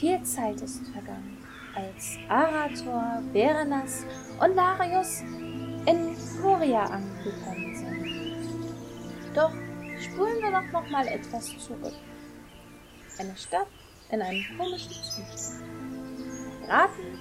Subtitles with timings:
[0.00, 1.36] Viel Zeit ist vergangen,
[1.74, 4.06] als Arator, Berenas
[4.40, 5.20] und Larius
[5.84, 9.36] in Moria angekommen sind.
[9.36, 9.52] Doch
[10.00, 11.92] spulen wir doch noch mal etwas zurück.
[13.18, 13.66] Eine Stadt
[14.10, 15.64] in einem komischen Zustand.
[16.62, 17.18] Piraten,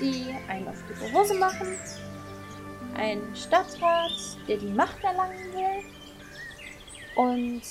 [0.00, 1.76] die einen auf die Hose machen,
[2.94, 4.12] ein Stadtrat,
[4.46, 5.84] der die Macht erlangen will
[7.16, 7.62] und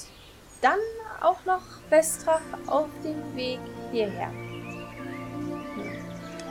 [0.61, 0.79] dann
[1.21, 4.31] auch noch Westrach auf dem Weg hierher.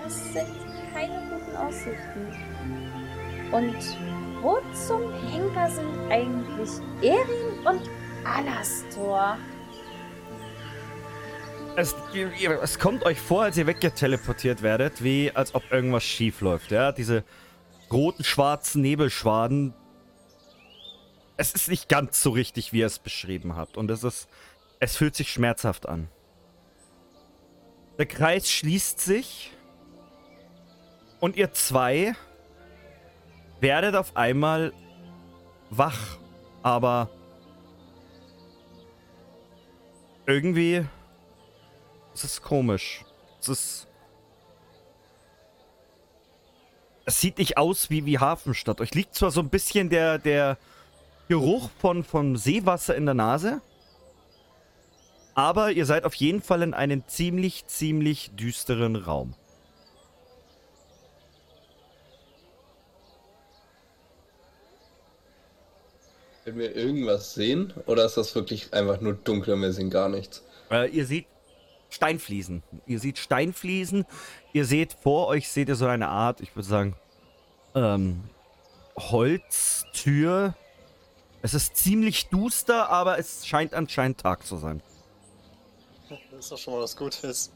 [0.04, 0.46] Das sind
[0.92, 2.26] keine guten Aussichten.
[3.52, 3.76] Und
[4.42, 6.70] wo zum Henker sind eigentlich
[7.02, 7.90] Erin und
[8.24, 9.38] Alastor?
[11.76, 11.94] Es,
[12.62, 16.70] es, kommt euch vor, als ihr weggeteleportiert werdet, wie als ob irgendwas schief läuft.
[16.70, 16.90] Ja?
[16.90, 17.22] Diese
[17.92, 19.74] roten, schwarzen Nebelschwaden.
[21.36, 23.76] Es ist nicht ganz so richtig, wie ihr es beschrieben habt.
[23.76, 24.28] Und es ist.
[24.78, 26.08] Es fühlt sich schmerzhaft an.
[27.98, 29.52] Der Kreis schließt sich.
[31.20, 32.14] Und ihr zwei
[33.60, 34.72] werdet auf einmal
[35.70, 36.18] wach.
[36.62, 37.08] Aber
[40.26, 40.84] irgendwie
[42.16, 43.04] es ist komisch.
[43.40, 43.88] Es ist.
[47.04, 48.80] Es sieht nicht aus wie, wie Hafenstadt.
[48.80, 50.56] Euch liegt zwar so ein bisschen der, der
[51.28, 53.60] Geruch von, von Seewasser in der Nase.
[55.36, 59.34] Aber ihr seid auf jeden Fall in einem ziemlich, ziemlich düsteren Raum.
[66.42, 67.74] Können wir irgendwas sehen?
[67.84, 70.42] Oder ist das wirklich einfach nur dunkel und wir sehen gar nichts?
[70.70, 71.26] Äh, ihr seht
[71.90, 72.62] Steinfliesen.
[72.86, 74.06] Ihr seht Steinfliesen.
[74.54, 76.96] Ihr seht vor euch, seht ihr so eine Art, ich würde sagen,
[77.74, 78.22] ähm,
[78.96, 80.54] Holztür.
[81.42, 84.80] Es ist ziemlich duster, aber es scheint anscheinend Tag zu sein.
[86.08, 87.52] Das ist doch schon mal was Gutes.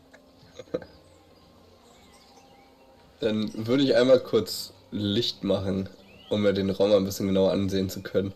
[3.20, 5.88] Dann würde ich einmal kurz Licht machen,
[6.30, 8.32] um mir den Raum ein bisschen genauer ansehen zu können.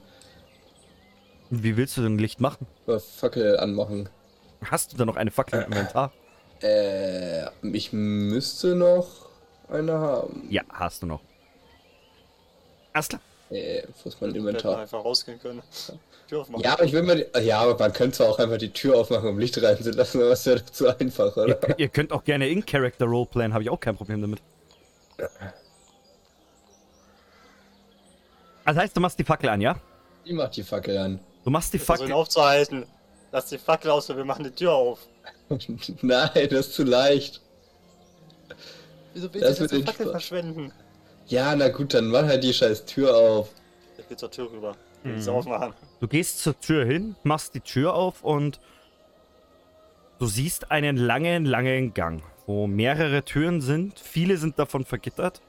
[1.50, 2.66] Wie willst du denn Licht machen?
[3.16, 4.08] Fackel anmachen.
[4.64, 6.12] Hast du da noch eine Fackel im Inventar?
[6.62, 9.28] Äh, ich müsste noch
[9.68, 10.46] eine haben.
[10.50, 11.20] Ja, hast du noch.
[12.92, 13.20] Alles klar.
[13.54, 14.78] Äh, wo ist mein Inventar?
[14.78, 15.62] einfach rausgehen können.
[16.28, 16.64] Tür aufmachen.
[16.64, 18.96] Ja, aber ich will mal die, ja, aber man könnte zwar auch einfach die Tür
[18.98, 21.68] aufmachen, um Licht reinzulassen, aber es wäre doch zu einfach, oder?
[21.68, 24.40] Ihr, ihr könnt auch gerne in-Character Roleplayen, habe ich auch kein Problem damit.
[28.64, 29.76] Also heißt, du machst die Fackel an, ja?
[30.24, 31.20] Ich mach die Fackel an.
[31.44, 32.10] Du machst die Fackel.
[32.12, 32.86] aufzuhalten.
[33.30, 35.00] Lass die Fackel aus und wir machen die Tür auf.
[36.02, 37.42] Nein, das ist zu leicht.
[39.12, 40.72] Wieso willst du die Fackel verschwenden?
[41.26, 43.48] Ja, na gut, dann mach halt die scheiß Tür auf.
[43.98, 44.76] Ich geh zur Tür rüber.
[45.02, 45.18] Mhm.
[45.18, 45.74] Ich aufmachen.
[46.00, 48.60] Du gehst zur Tür hin, machst die Tür auf und
[50.18, 53.98] du siehst einen langen, langen Gang, wo mehrere Türen sind.
[53.98, 55.40] Viele sind davon vergittert.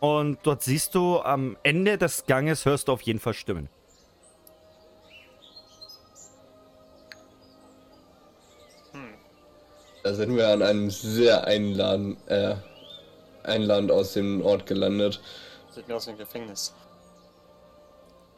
[0.00, 3.68] Und dort siehst du am Ende des Ganges hörst du auf jeden Fall Stimmen.
[10.02, 12.56] Da sind wir an einem sehr einladen, äh,
[13.44, 15.20] einladend aus dem Ort gelandet.
[15.70, 16.74] Sieht mir aus wie ein Gefängnis.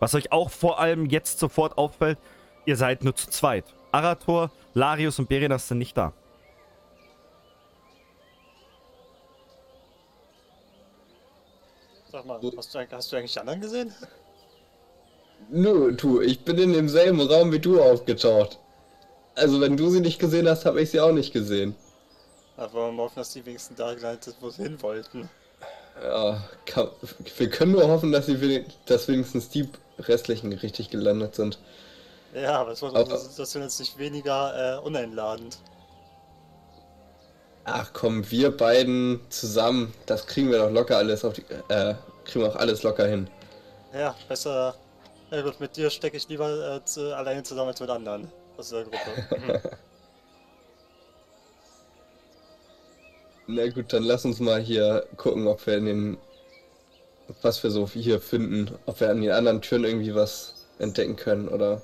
[0.00, 2.19] Was euch auch vor allem jetzt sofort auffällt,
[2.66, 3.65] ihr seid nur zu zweit.
[3.92, 6.12] Arator, Larius und Berenas sind nicht da.
[12.10, 13.92] Sag mal, hast du, hast du eigentlich die anderen gesehen?
[15.50, 18.59] Nö, du, ich bin in demselben Raum wie du aufgetaucht.
[19.34, 21.74] Also wenn du sie nicht gesehen hast, habe ich sie auch nicht gesehen.
[22.56, 25.28] Aber wir hoffen, dass die wenigstens da gelandet sind, wo sie hin wollten.
[26.03, 26.89] Ja, kann,
[27.36, 29.68] wir können nur hoffen, dass, sie, dass wenigstens die
[29.98, 31.59] restlichen richtig gelandet sind.
[32.34, 35.59] Ja, aber es war aber, das jetzt nicht weniger äh, uneinladend.
[37.65, 42.45] Ach komm, wir beiden zusammen, das kriegen wir doch locker alles auf die, äh, kriegen
[42.45, 43.28] wir auch alles locker hin.
[43.95, 44.74] Ja, besser,
[45.30, 48.71] ja gut, mit dir stecke ich lieber äh, zu, alleine zusammen als mit anderen aus
[48.71, 49.62] der Gruppe.
[53.46, 56.16] Na gut, dann lass uns mal hier gucken, ob wir in den.
[57.42, 58.70] was wir so hier finden.
[58.86, 61.82] Ob wir an den anderen Türen irgendwie was entdecken können oder.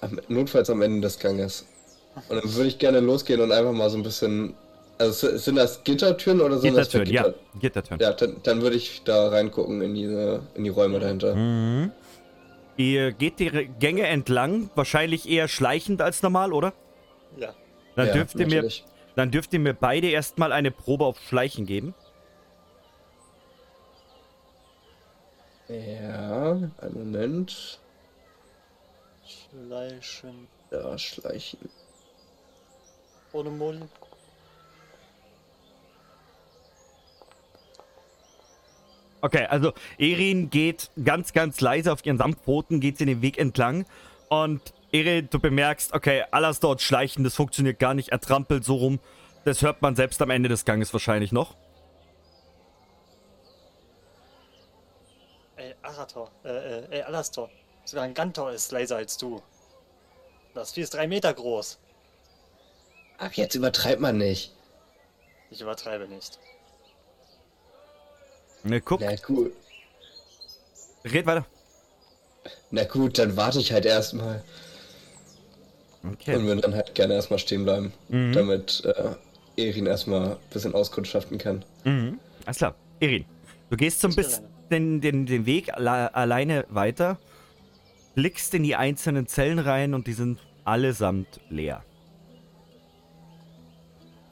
[0.00, 1.66] Am, notfalls am Ende des Ganges.
[2.28, 4.54] Und dann würde ich gerne losgehen und einfach mal so ein bisschen.
[4.98, 7.28] Also sind das Gittertüren oder sind Gittertüren, das Gitter?
[7.28, 8.00] Ja, Gittertüren.
[8.00, 11.36] Ja, dann, dann würde ich da reingucken in diese, in die Räume dahinter.
[11.36, 11.92] Mhm.
[12.76, 16.72] Ihr geht die Gänge entlang, wahrscheinlich eher schleichend als normal, oder?
[17.36, 17.54] Ja.
[17.96, 18.68] Dann, ja, dürft, ihr mir,
[19.18, 21.92] dann dürft ihr mir beide erstmal eine Probe auf Schleichen geben.
[25.66, 27.80] Ja, einen Moment.
[29.26, 30.46] Schleichen.
[30.70, 31.58] Ja, schleichen.
[33.32, 33.82] Ohne Moli.
[39.20, 43.84] Okay, also Erin geht ganz, ganz leise auf ihren Samtpfoten, geht sie den Weg entlang.
[44.28, 48.08] Und Erin, du bemerkst, okay, alles dort schleichen, das funktioniert gar nicht.
[48.10, 49.00] Er trampelt so rum.
[49.44, 51.56] Das hört man selbst am Ende des Ganges wahrscheinlich noch.
[55.56, 57.50] Ey, Arator, äh, äh, ey, Alastor.
[57.84, 59.42] Sogar ein Gantor ist leiser als du.
[60.54, 61.78] Das Vieh ist drei Meter groß.
[63.18, 64.54] Ach, jetzt übertreibt man nicht.
[65.50, 66.38] Ich übertreibe nicht.
[68.64, 69.52] Ne, guck, Na gut.
[71.04, 71.46] red weiter.
[72.70, 74.42] Na gut, dann warte ich halt erstmal.
[76.08, 76.42] Und Okay.
[76.42, 78.32] würde dann halt gerne erstmal stehen bleiben, Mhm.
[78.32, 79.14] damit äh,
[79.68, 81.64] Erin erstmal ein bisschen auskundschaften kann.
[81.84, 82.18] Mhm.
[82.46, 82.74] Alles klar.
[83.00, 83.24] Erin,
[83.70, 87.18] du gehst so ein bisschen den, den, den Weg alle, alleine weiter,
[88.14, 91.84] blickst in die einzelnen Zellen rein und die sind allesamt leer.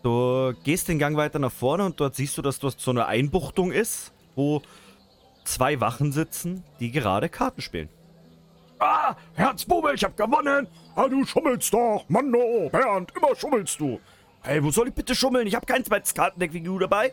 [0.02, 3.06] Du gehst den Gang weiter nach vorne und dort siehst du, dass dort so eine
[3.06, 4.62] Einbuchtung ist, wo
[5.44, 7.88] zwei Wachen sitzen, die gerade Karten spielen.
[8.78, 10.66] Ah, Herzbube, ich hab gewonnen!
[10.94, 12.04] Ah, du schummelst doch!
[12.08, 13.98] Mann, oh, Bernd, immer schummelst du!
[14.42, 15.46] Hey, wo soll ich bitte schummeln?
[15.46, 17.12] Ich hab kein zweites Kartendeck wie du dabei.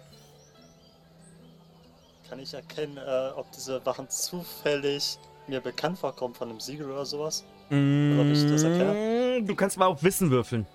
[2.29, 5.17] Kann ich erkennen, äh, ob diese Wachen zufällig
[5.47, 7.43] mir bekannt vorkommen von einem Siegel oder sowas?
[7.69, 9.39] Oder ob ich das erkenne?
[9.41, 10.65] Mm, Du kannst mal auf Wissen würfeln.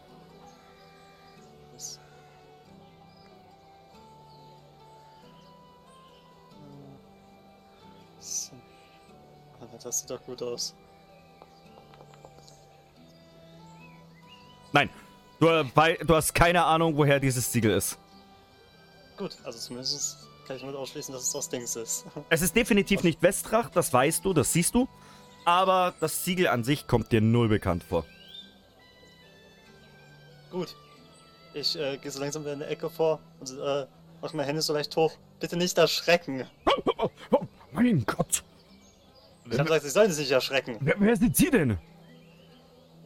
[9.88, 10.74] Das sieht doch gut aus.
[14.70, 14.90] Nein,
[15.40, 17.96] du, bei, du hast keine Ahnung, woher dieses Siegel ist.
[19.16, 22.04] Gut, also zumindest kann ich mit ausschließen, dass es aus Dings ist.
[22.28, 24.86] Es ist definitiv nicht Westrach, das weißt du, das siehst du.
[25.46, 28.04] Aber das Siegel an sich kommt dir null bekannt vor.
[30.50, 30.76] Gut.
[31.54, 33.86] Ich äh, gehe so langsam wieder in der Ecke vor und äh,
[34.20, 35.14] mach meine Hände so leicht hoch.
[35.40, 36.46] Bitte nicht erschrecken.
[37.72, 38.44] mein Gott.
[39.50, 40.76] Ich habe gesagt, sie sollen sich nicht erschrecken.
[40.80, 41.78] Wer, wer sind Sie denn?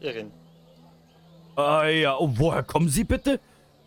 [0.00, 0.32] Irin.
[1.56, 3.38] Ah ja, und woher kommen Sie bitte?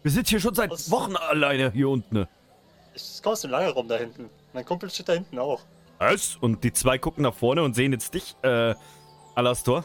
[0.04, 0.90] Wir sind hier schon seit Was?
[0.92, 2.28] Wochen alleine hier unten.
[2.94, 4.30] Ich komme aus dem Lagerraum da hinten.
[4.54, 5.62] Mein Kumpel steht da hinten auch.
[5.98, 6.36] Was?
[6.36, 8.76] Und die zwei gucken nach vorne und sehen jetzt dich, äh,
[9.34, 9.84] Alastor.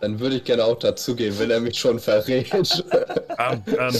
[0.00, 2.52] Dann würde ich gerne auch dazugehen, wenn er mich schon verrät.
[3.38, 3.94] ähm, ähm,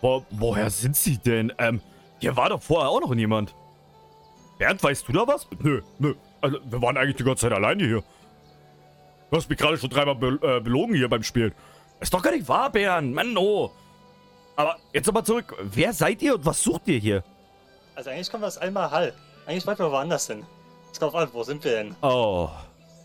[0.00, 1.52] wo, woher sind Sie denn?
[1.58, 1.80] Ähm,
[2.18, 3.54] hier war doch vorher auch noch niemand.
[4.58, 5.46] Bernd, weißt du da was?
[5.62, 6.14] Nö, nö.
[6.40, 8.02] Also, wir waren eigentlich die ganze Zeit alleine hier.
[9.30, 11.52] Du hast mich gerade schon dreimal be äh, belogen hier beim Spielen.
[12.00, 13.14] Ist doch gar nicht wahr, Bernd.
[13.14, 13.70] Mann, oh.
[14.56, 15.54] Aber jetzt nochmal zurück.
[15.62, 17.22] Wer seid ihr und was sucht ihr hier?
[17.94, 19.12] Also eigentlich kommen wir aus Alma Hall.
[19.46, 20.44] Eigentlich wollten wir woanders hin.
[20.90, 21.96] Es kommt auf an, wo sind wir denn?
[22.02, 22.50] Oh,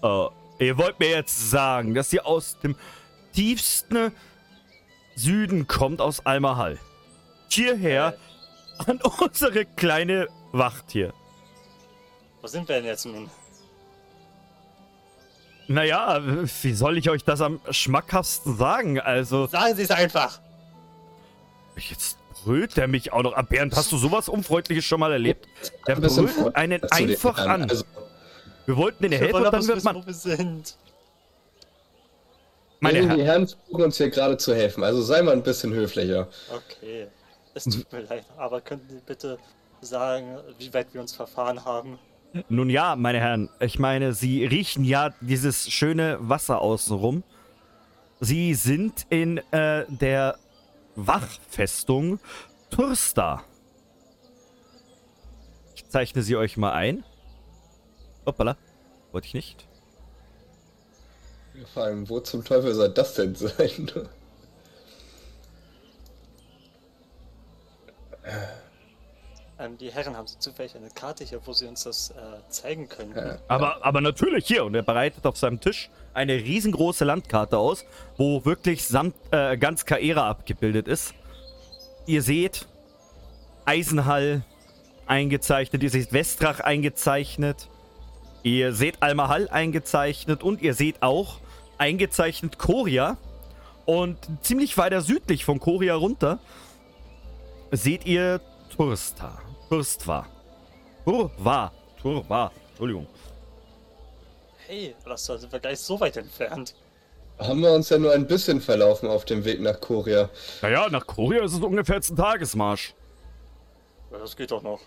[0.01, 0.29] oh.
[0.59, 2.75] Ihr wollt mir jetzt sagen, dass ihr aus dem
[3.33, 4.11] tiefsten
[5.15, 6.79] Süden kommt, aus Almahall.
[7.49, 8.15] Hierher
[8.85, 11.13] an unsere kleine Wacht hier.
[12.45, 13.27] Wo sind wir denn jetzt nun?
[15.67, 16.21] Naja,
[16.61, 18.99] wie soll ich euch das am schmackhaftsten sagen?
[18.99, 20.39] Also, Sagen Sie es einfach!
[21.75, 23.49] jetzt brüllt der mich auch noch ab.
[23.49, 25.47] Bernd, hast du sowas Unfreundliches schon mal erlebt?
[25.87, 27.67] Der brüllt einen den einfach an.
[27.67, 27.83] Also,
[28.67, 29.95] Wir wollten Wir helfen und aber dann wird wissen, man...
[29.95, 30.77] wo wir sind.
[32.79, 35.73] Meine die Herren, Herren versuchen uns hier gerade zu helfen, also sei mal ein bisschen
[35.73, 36.27] höflicher.
[36.53, 37.07] Okay.
[37.55, 39.39] Es tut mir leid, aber könnten Sie bitte
[39.81, 41.97] sagen, wie weit wir uns verfahren haben?
[42.49, 47.23] Nun ja, meine Herren, ich meine, Sie riechen ja dieses schöne Wasser außenrum.
[48.19, 50.37] Sie sind in äh, der
[50.95, 52.19] Wachfestung
[52.69, 53.43] Tursta.
[55.75, 57.05] Ich zeichne sie euch mal ein.
[58.25, 58.57] Hoppala,
[59.11, 59.67] wollte ich nicht.
[61.73, 63.91] Vor allem, wo zum Teufel soll das denn sein?
[69.57, 72.13] Ähm, die Herren haben Sie zufällig eine Karte hier, wo Sie uns das äh,
[72.49, 73.15] zeigen können.
[73.15, 73.37] Ja.
[73.47, 74.65] Aber, aber natürlich hier.
[74.65, 77.85] Und er bereitet auf seinem Tisch eine riesengroße Landkarte aus,
[78.17, 81.13] wo wirklich samt, äh, ganz Kaera abgebildet ist.
[82.05, 82.67] Ihr seht
[83.63, 84.43] Eisenhall
[85.07, 87.69] eingezeichnet, ihr seht Westrach eingezeichnet,
[88.43, 91.37] ihr seht Almahall eingezeichnet und ihr seht auch
[91.77, 93.17] eingezeichnet Koria.
[93.85, 96.39] Und ziemlich weiter südlich von Koria runter
[97.71, 98.41] seht ihr
[98.75, 99.41] Tursta.
[99.69, 100.25] Turstva.
[101.05, 101.71] Turva.
[102.01, 102.51] Turva.
[102.69, 103.07] Entschuldigung.
[104.67, 106.75] Hey, das sind wir gleich so weit entfernt.
[107.39, 110.29] Haben wir uns ja nur ein bisschen verlaufen auf dem Weg nach Korea.
[110.61, 112.93] Naja, nach Korea ist es ungefähr jetzt ein Tagesmarsch.
[114.11, 114.81] Ja, das geht doch noch.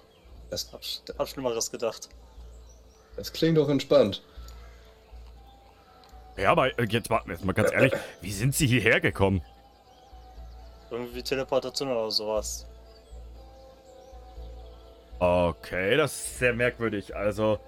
[0.50, 0.80] Das, Hab,
[1.18, 2.08] hab Schlimmeres gedacht.
[3.16, 4.22] das klingt doch entspannt.
[6.36, 7.92] Ja, aber äh, jetzt warten wir jetzt mal ganz ehrlich.
[8.20, 9.42] Wie sind Sie hierher gekommen?
[10.90, 12.67] Irgendwie Teleportation oder sowas.
[15.18, 17.14] Okay, das ist sehr merkwürdig.
[17.14, 17.58] Also.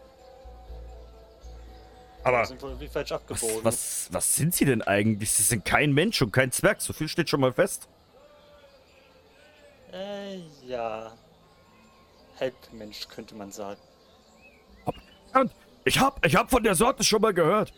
[2.23, 2.45] Aber.
[2.45, 3.65] Sind wohl irgendwie falsch Was, abgebogen.
[3.65, 5.31] was, was sind Sie denn eigentlich?
[5.31, 6.81] Sie sind kein Mensch und kein Zwerg.
[6.81, 7.89] So viel steht schon mal fest.
[9.93, 11.13] Äh, ja.
[12.39, 13.81] Halbmensch könnte man sagen.
[15.35, 15.53] Und
[15.85, 17.73] ich hab, ich hab von der Sorte schon mal gehört.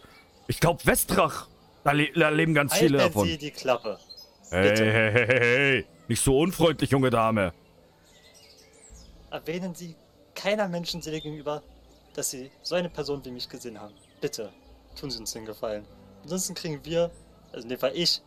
[0.49, 1.49] Ich glaube, Westrach.
[1.85, 3.29] Da, le da leben ganz viele Halten davon.
[3.29, 3.99] Sie die Klappe.
[4.51, 4.85] Hey, bitte.
[4.85, 5.87] hey, hey, hey, hey.
[6.09, 7.53] Nicht so unfreundlich, junge Dame.
[9.33, 9.97] Erwähnen Sie
[10.35, 11.63] keiner Menschenseele gegenüber,
[12.15, 13.95] dass Sie so eine Person wie mich gesehen haben.
[14.21, 14.51] Bitte,
[14.95, 15.87] tun Sie uns den Gefallen.
[16.23, 17.11] Ansonsten kriegen wir,
[17.51, 18.21] also in dem Fall ich,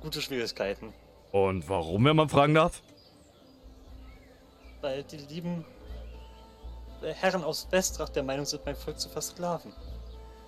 [0.00, 0.94] gute Schwierigkeiten.
[1.32, 2.80] Und warum, wenn man fragen darf?
[4.80, 5.64] Weil die lieben
[7.02, 9.72] äh, Herren aus Westrach der Meinung sind, mein Volk zu versklaven.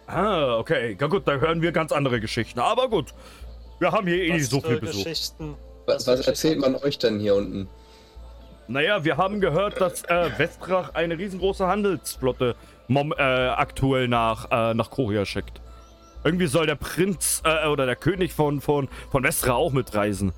[0.06, 0.96] Ah, okay.
[0.98, 2.60] Ja gut, da hören wir ganz andere Geschichten.
[2.60, 3.12] Aber gut.
[3.80, 5.02] Wir haben hier eh nicht so für viel Besuch.
[5.02, 5.56] Geschichten.
[5.86, 7.68] Was, was erzählt man euch denn hier unten?
[8.69, 12.57] Naja, wir haben gehört, dass äh, Westrach eine riesengroße Handelsflotte
[12.88, 15.61] mom, äh, aktuell nach, äh, nach Korea schickt.
[16.25, 20.33] Irgendwie soll der Prinz äh, oder der König von, von, von Westrach auch mitreisen.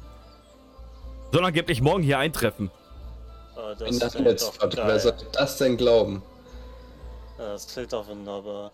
[1.32, 2.70] Soll angeblich morgen hier eintreffen.
[3.86, 4.82] In das doch Netzflotte.
[4.84, 6.22] Wer sollte das denn glauben?
[7.36, 8.72] Das klingt doch wunderbar.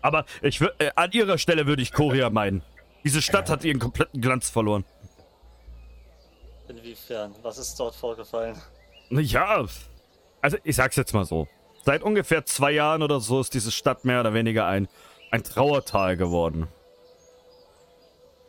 [0.00, 2.62] Aber ich äh, an ihrer Stelle würde ich Korea meinen.
[3.04, 4.84] Diese Stadt hat ihren kompletten Glanz verloren.
[6.68, 7.34] Inwiefern?
[7.42, 8.60] Was ist dort vorgefallen?
[9.10, 9.64] Ja,
[10.40, 11.48] also ich sag's jetzt mal so.
[11.84, 14.88] Seit ungefähr zwei Jahren oder so ist diese Stadt mehr oder weniger ein,
[15.30, 16.68] ein Trauertal geworden.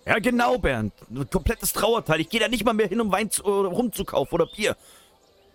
[0.05, 0.93] Ja, genau, Bernd.
[1.09, 2.19] Ein komplettes Trauertal.
[2.19, 4.75] Ich gehe da nicht mal mehr hin, um Wein zu, oder rumzukaufen oder Bier.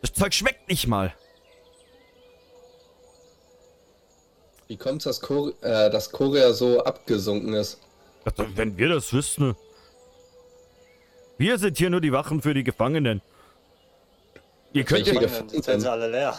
[0.00, 1.12] Das Zeug schmeckt nicht mal.
[4.68, 7.80] Wie kommt's, dass, Kor äh, dass Korea so abgesunken ist?
[8.24, 9.56] Also, wenn wir das wüssten.
[11.38, 13.20] Wir sind hier nur die Wachen für die Gefangenen.
[14.72, 15.48] Ihr könnt ja, Gefangenen?
[15.48, 16.34] Die sind sie alle leer.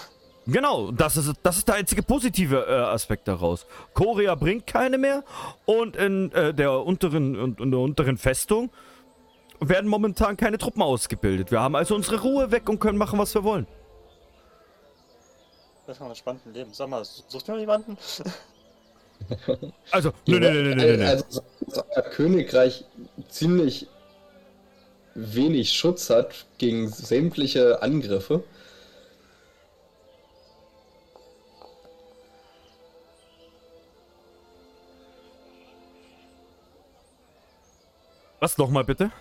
[0.47, 3.65] Genau, das ist, das ist der einzige positive äh, Aspekt daraus.
[3.93, 5.23] Korea bringt keine mehr
[5.65, 8.69] und in, äh, der unteren, in, in der unteren Festung
[9.59, 11.49] werden momentan keine Truppen ausgebildet.
[11.49, 13.65] Wir haben also unsere Ruhe weg und können machen, was wir wollen.
[15.87, 16.73] Das ist ein spannendes Leben.
[16.73, 17.97] Sag mal, sucht mir jemanden?
[19.91, 21.05] Also, nö, nö, nö, nö, nö, nö.
[21.07, 21.41] Also,
[21.95, 22.85] euer Königreich
[23.29, 23.87] ziemlich
[25.15, 28.43] wenig Schutz hat gegen sämtliche Angriffe.
[38.39, 39.11] Was nochmal bitte?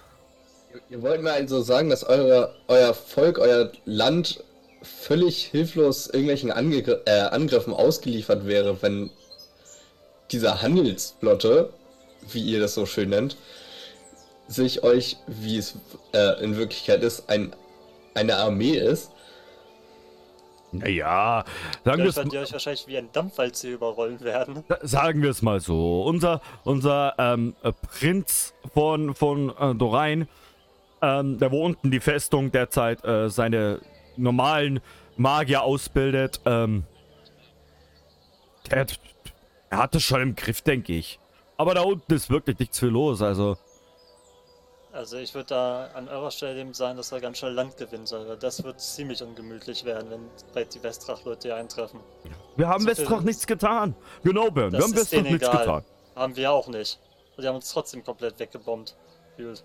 [0.91, 4.43] Ihr wollt mir also sagen, dass eure, euer Volk, euer Land
[4.83, 9.11] völlig hilflos irgendwelchen Angegr äh, Angriffen ausgeliefert wäre, wenn
[10.31, 11.73] dieser Handelsflotte,
[12.33, 13.37] wie ihr das so schön nennt,
[14.49, 15.79] sich euch, wie es
[16.13, 17.55] äh, in Wirklichkeit ist, ein,
[18.15, 19.11] eine Armee ist.
[20.73, 21.45] Naja,
[21.85, 24.65] sagen wir es ihr euch wahrscheinlich wie ein Dampfwalze überrollen werden.
[24.83, 26.03] sagen wir es mal so.
[26.03, 30.27] Unser, unser ähm, äh, Prinz von, von äh, Dorain,
[31.01, 33.81] ähm, der wo unten die Festung derzeit äh, seine
[34.17, 34.81] normalen
[35.17, 36.83] Magier ausbildet, ähm,
[38.71, 38.99] der, hat-
[39.71, 41.21] er hat es schon im Griff, denke ich.
[41.57, 43.57] Aber da unten ist wirklich nichts viel los, also.
[44.95, 48.07] Also ich würde da an eurer Stelle dem sagen, dass er ganz schnell Land gewinnen
[48.07, 48.29] soll.
[48.29, 51.99] weil Das wird ziemlich ungemütlich werden, wenn bald die Westrach-Leute hier eintreffen.
[52.55, 53.97] Wir haben So Westrach nichts getan.
[54.23, 55.59] Genau, Bernd, wir haben ist Westrach nichts egal.
[55.59, 55.85] getan.
[56.15, 57.01] Haben wir auch nicht.
[57.37, 58.95] Und die haben uns trotzdem komplett weggebombt.
[59.37, 59.65] Gut.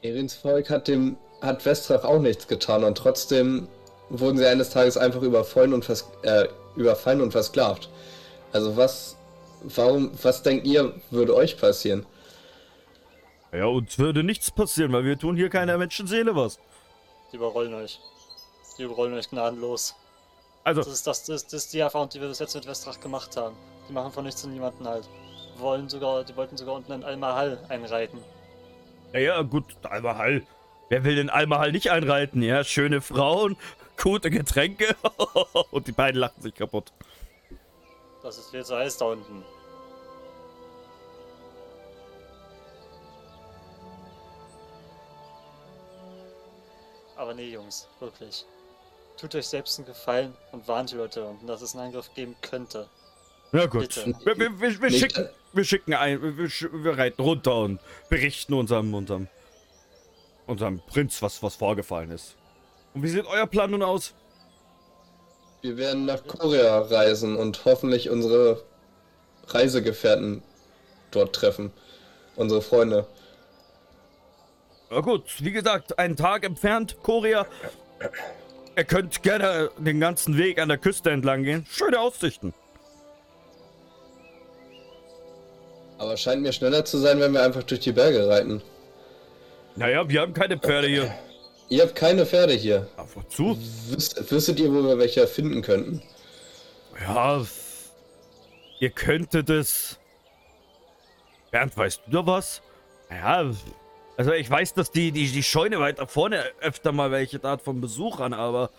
[0.00, 3.68] Erins Volk hat dem hat Westrach auch nichts getan und trotzdem
[4.08, 7.90] wurden sie eines Tages einfach überfallen und, vers äh, überfallen und versklavt.
[8.52, 9.17] Also was,
[9.62, 12.06] warum, was denkt ihr, würde euch passieren?
[13.52, 16.58] Ja, uns würde nichts passieren, weil wir tun hier keiner Menschenseele was.
[17.32, 17.98] Die überrollen euch.
[18.76, 19.94] Die überrollen euch gnadenlos.
[20.64, 23.00] Also, Das ist, das, das, das ist die Erfahrung, die wir bis jetzt mit Westrach
[23.00, 23.56] gemacht haben.
[23.88, 25.08] Die machen von nichts und niemanden halt.
[25.56, 28.18] Die, wollen sogar, die wollten sogar unten in Almahal einreiten.
[29.14, 30.42] Ja, ja, gut, Almahal.
[30.90, 32.42] Wer will denn Almahal nicht einreiten?
[32.42, 33.56] Ja, schöne Frauen,
[33.96, 34.94] gute Getränke
[35.70, 36.92] und die beiden lachen sich kaputt.
[38.22, 39.44] Das ist viel zu heiß da unten.
[47.16, 48.44] Aber nee, Jungs, wirklich.
[49.16, 52.36] Tut euch selbst einen Gefallen und warnt die Leute unten, dass es einen Angriff geben
[52.40, 52.88] könnte.
[53.52, 58.54] Ja gut, wir, wir, wir, wir schicken, wir schicken ein, wir reiten runter und berichten
[58.54, 59.26] unserem, unserem,
[60.46, 62.36] unserem Prinz, was, was vorgefallen ist.
[62.94, 64.14] Und wie sieht euer Plan nun aus?
[65.60, 68.62] Wir werden nach Korea reisen und hoffentlich unsere
[69.48, 70.42] Reisegefährten
[71.10, 71.72] dort treffen.
[72.36, 73.06] Unsere Freunde.
[74.90, 77.46] Na gut, wie gesagt, einen Tag entfernt, Korea.
[78.76, 81.66] Ihr könnt gerne den ganzen Weg an der Küste entlang gehen.
[81.68, 82.54] Schöne Aussichten.
[85.98, 88.62] Aber es scheint mir schneller zu sein, wenn wir einfach durch die Berge reiten.
[89.74, 91.12] Naja, wir haben keine Pferde hier.
[91.68, 92.88] Ihr habt keine Pferde hier.
[92.96, 93.58] Ja, wozu?
[93.90, 96.02] Wisst, wüsstet ihr, wo wir welche finden könnten?
[97.00, 97.44] Ja,
[98.80, 99.98] ihr könntet es.
[101.50, 102.62] Bernd, weißt du da was?
[103.10, 103.50] Ja,
[104.16, 107.80] also ich weiß, dass die, die, die Scheune weiter vorne öfter mal welche hat von
[107.80, 108.70] Besuchern, aber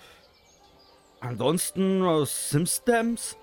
[1.20, 3.38] ansonsten aus Simstamps?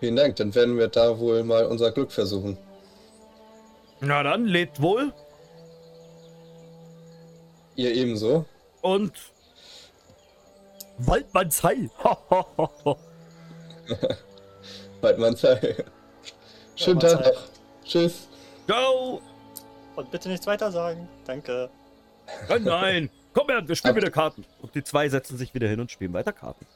[0.00, 2.58] Vielen Dank, dann werden wir da wohl mal unser Glück versuchen.
[4.00, 5.12] Na dann, lebt wohl
[7.76, 8.44] Ihr ebenso.
[8.82, 9.12] und
[10.98, 11.90] Waldmanns Heil.
[15.00, 15.84] Bald mal Zeit.
[16.76, 17.42] Schönen Tag noch.
[17.84, 18.28] Tschüss.
[18.66, 19.20] Ciao.
[19.96, 21.08] Und bitte nichts weiter sagen.
[21.26, 21.70] Danke.
[22.48, 23.10] Nein, nein.
[23.34, 24.44] Komm her, wir spielen Ab- wieder Karten.
[24.60, 26.66] Und die zwei setzen sich wieder hin und spielen weiter Karten.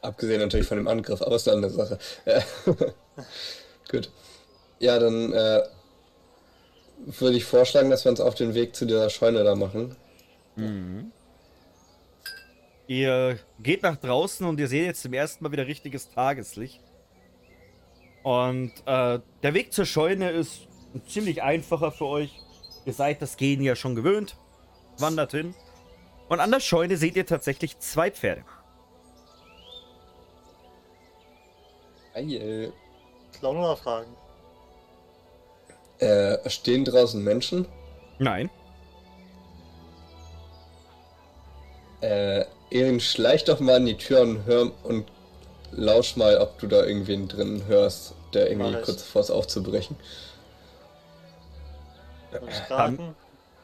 [0.00, 1.98] Abgesehen natürlich von dem Angriff, aber ist eine andere Sache.
[2.24, 2.40] Äh,
[3.90, 4.10] Gut.
[4.78, 5.62] Ja, dann äh,
[7.04, 9.96] würde ich vorschlagen, dass wir uns auf den Weg zu dieser Scheune da machen.
[12.86, 16.80] Ihr geht nach draußen und ihr seht jetzt zum ersten Mal wieder richtiges Tageslicht.
[18.22, 22.40] Und äh, der Weg zur Scheune ist ein ziemlich einfacher für euch.
[22.84, 24.36] Ihr seid das Gehen ja schon gewöhnt.
[24.98, 25.54] Wandert hin.
[26.28, 28.44] Und an der Scheune seht ihr tatsächlich zwei Pferde.
[32.14, 32.72] Geil.
[33.38, 34.16] Klauen oder fragen?
[35.98, 37.66] Äh, stehen draußen Menschen?
[38.18, 38.50] Nein.
[42.00, 45.06] Äh, Erin, schleich doch mal an die Tür und hör und
[45.72, 49.96] lausch mal, ob du da irgendwen drin hörst, der irgendwie Mach kurz vor es aufzubrechen.
[52.46, 53.14] Ich raten?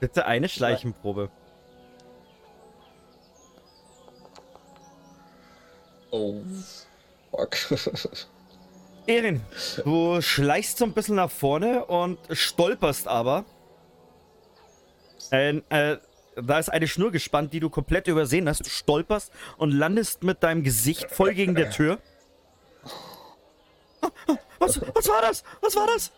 [0.00, 1.30] Bitte eine Schleichenprobe.
[6.10, 6.36] Oh.
[7.30, 7.56] Fuck.
[9.06, 9.42] Erin,
[9.84, 13.44] du schleichst so ein bisschen nach vorne und stolperst aber.
[15.30, 15.98] Äh, äh,
[16.36, 18.64] da ist eine Schnur gespannt, die du komplett übersehen hast.
[18.66, 21.98] Du stolperst und landest mit deinem Gesicht voll gegen der Tür.
[24.58, 25.44] Was, was war das?
[25.60, 26.12] Was war das?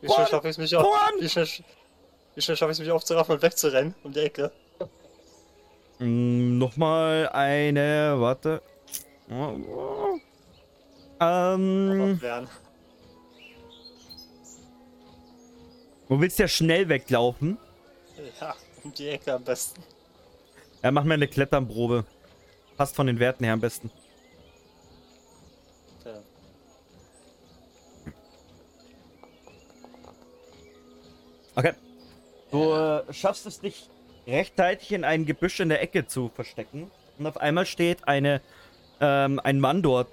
[0.00, 0.86] Wie schnell schaffe ich es mich auf?
[1.18, 1.62] Wie schnell, sch-
[2.34, 4.50] wie schnell schaffe ich es mich aufzuraffen und wegzurennen um die Ecke?
[5.98, 8.14] Mm, Nochmal eine.
[8.18, 8.62] Warte.
[11.20, 12.18] Ähm,
[16.08, 17.58] du willst ja schnell weglaufen.
[18.40, 18.54] Ja,
[18.84, 19.82] um die Ecke am besten.
[20.82, 22.04] Ja, mach mir eine Kletternprobe.
[22.76, 23.90] Passt von den Werten her am besten.
[26.04, 26.22] Ja.
[31.54, 31.72] Okay.
[32.50, 33.88] Du äh, schaffst es dich
[34.26, 36.90] rechtzeitig in ein Gebüsch in der Ecke zu verstecken.
[37.18, 38.40] Und auf einmal steht eine,
[39.00, 40.08] ähm, ein Mann dort.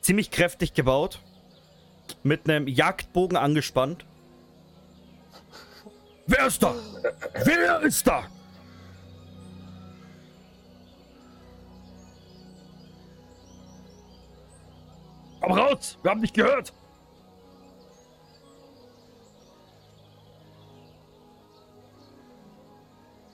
[0.00, 1.20] Ziemlich kräftig gebaut.
[2.22, 4.04] Mit einem Jagdbogen angespannt.
[6.26, 6.74] Wer ist da?
[7.44, 8.24] Wer ist da?
[15.40, 15.98] Komm raus!
[16.02, 16.72] Wir haben dich gehört!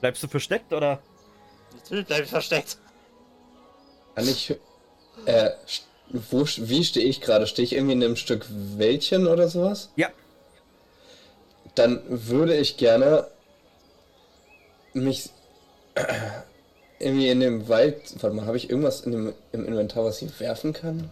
[0.01, 0.99] Bleibst du versteckt oder?
[1.73, 2.77] Natürlich bleibe ich versteckt.
[4.15, 4.55] Kann ich.
[5.25, 5.51] Äh,
[6.09, 7.47] wo, wie stehe ich gerade?
[7.47, 9.91] Stehe ich irgendwie in einem Stück Wäldchen oder sowas?
[9.95, 10.09] Ja.
[11.75, 13.27] Dann würde ich gerne
[14.93, 15.29] mich
[16.99, 18.13] irgendwie in dem Wald.
[18.21, 21.09] Warte mal, habe ich irgendwas in dem, im Inventar, was ich werfen kann?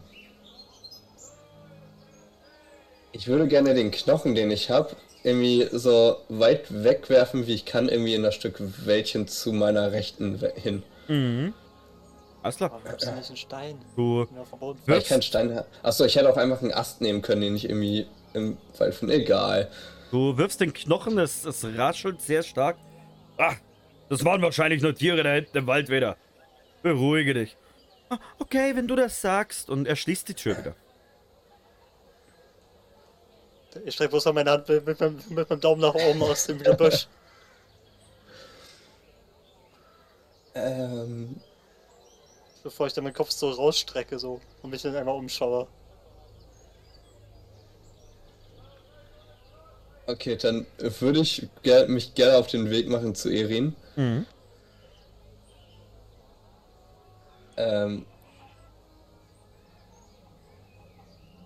[3.11, 7.89] Ich würde gerne den Knochen, den ich habe, irgendwie so weit wegwerfen, wie ich kann,
[7.89, 10.83] irgendwie in das Stück Wäldchen zu meiner Rechten hin.
[11.07, 11.53] Mhm.
[12.41, 12.71] Alles klar.
[12.71, 13.77] Warum du nicht einen Stein?
[13.95, 14.27] Du.
[14.85, 15.65] Weil ich keinen Stein habe.
[15.83, 19.09] Achso, ich hätte auch einfach einen Ast nehmen können, den ich irgendwie im Wald von.
[19.09, 19.69] Egal.
[20.11, 22.77] Du wirfst den Knochen, das, das raschelt sehr stark.
[23.37, 23.55] Ah,
[24.09, 26.17] das waren wahrscheinlich nur Tiere da hinten im Wald wieder.
[26.81, 27.57] Beruhige dich.
[28.09, 29.69] Ah, Okay, wenn du das sagst.
[29.69, 30.75] Und er schließt die Tür wieder.
[33.85, 36.45] Ich strecke bloß mal meine Hand mit, mit, meinem- mit meinem Daumen nach oben aus
[36.47, 37.07] dem Gebüsch.
[40.55, 41.39] Ähm.
[42.63, 45.67] bevor ich dann meinen Kopf so rausstrecke so und mich dann einmal umschaue.
[50.09, 53.75] Okay, dann würde ich ger mich gerne auf den Weg machen zu Erin.
[53.95, 54.25] Mhm.
[57.57, 58.05] Ähm,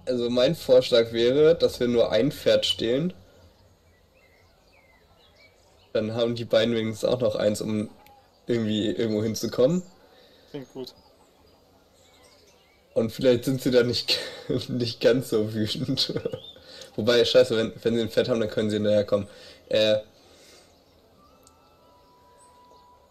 [0.05, 3.13] also mein Vorschlag wäre, dass wir nur ein Pferd stehlen.
[5.91, 7.89] Dann haben die beiden wenigstens auch noch eins, um
[8.47, 9.83] irgendwie irgendwo hinzukommen.
[10.51, 10.93] Klingt gut.
[12.93, 14.19] Und vielleicht sind sie da nicht,
[14.69, 16.13] nicht ganz so wütend.
[16.95, 19.27] Wobei, scheiße, wenn, wenn sie ein Pferd haben, dann können sie hinterher kommen.
[19.69, 19.97] Äh,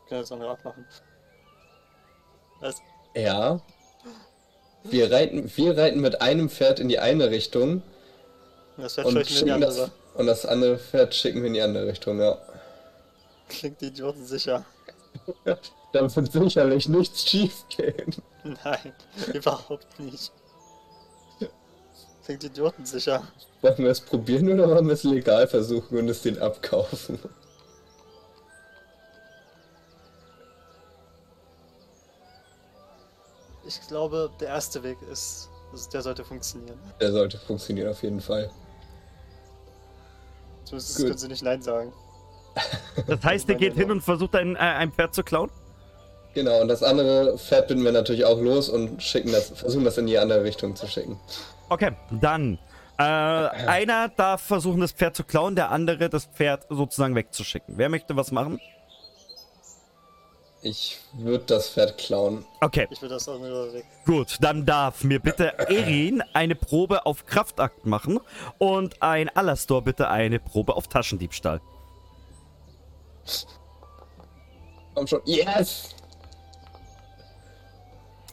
[0.08, 0.86] Können das andere abmachen.
[2.60, 2.76] Was?
[3.14, 3.60] ja.
[4.84, 7.82] Wir reiten, wir reiten mit einem Pferd in die eine Richtung
[8.76, 9.90] Das wäre und, vielleicht in die schicken das, andere.
[10.14, 12.38] und das andere Pferd schicken wir in die andere Richtung, ja.
[13.48, 14.64] Klingt Idioten sicher.
[15.92, 18.14] Dann wird sicherlich nichts schief gehen.
[18.42, 18.92] Nein,
[19.32, 20.32] überhaupt nicht.
[22.24, 23.22] Klingt Idioten sicher.
[23.62, 27.18] Wollen wir es probieren oder wollen wir es legal versuchen und es den abkaufen?
[33.66, 36.78] Ich glaube, der erste Weg ist, also der sollte funktionieren.
[37.00, 38.50] Der sollte funktionieren auf jeden Fall.
[40.64, 41.06] Zumindest Gut.
[41.06, 41.92] können sie nicht Nein sagen.
[43.06, 45.50] Das heißt, ihr geht hin und versucht ein, äh, ein Pferd zu klauen?
[46.34, 49.96] Genau, und das andere Pferd binden wir natürlich auch los und schicken das, versuchen das
[49.96, 51.18] in die andere Richtung zu schicken.
[51.72, 52.58] Okay, dann.
[52.98, 57.78] Äh, einer darf versuchen, das Pferd zu klauen, der andere das Pferd sozusagen wegzuschicken.
[57.78, 58.60] Wer möchte was machen?
[60.60, 62.44] Ich würde das Pferd klauen.
[62.60, 63.84] Okay, Ich will das andere weg.
[64.04, 64.36] gut.
[64.42, 68.20] Dann darf mir bitte Erin eine Probe auf Kraftakt machen
[68.58, 71.62] und ein Alastor bitte eine Probe auf Taschendiebstahl.
[74.94, 75.22] Komm schon.
[75.24, 75.96] Yes!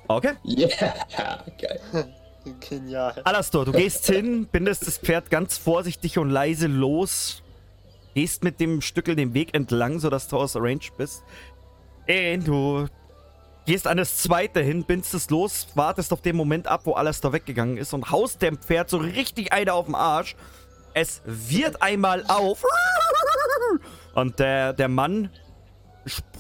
[0.10, 0.34] Okay.
[0.44, 0.94] Yeah!
[1.58, 2.14] Geil.
[2.60, 3.22] Genial.
[3.24, 7.44] Alastor, du gehst hin, bindest das Pferd ganz vorsichtig und leise los,
[8.14, 11.24] gehst mit dem Stückel den Weg entlang, sodass du aus Range bist.
[12.08, 12.88] Erin, du
[13.66, 17.34] gehst an das zweite hin, bindest es los, wartest auf den Moment ab, wo Alastor
[17.34, 20.36] weggegangen ist und haust dem Pferd so richtig eine auf den Arsch.
[20.94, 22.64] Es wird einmal auf.
[24.16, 25.30] Und der, der Mann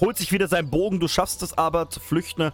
[0.02, 2.52] holt sich wieder seinen Bogen, du schaffst es aber zu flüchten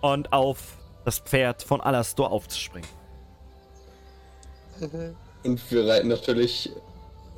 [0.00, 0.58] und auf
[1.04, 2.88] das Pferd von Alastor aufzuspringen.
[5.44, 6.70] Und wir reiten natürlich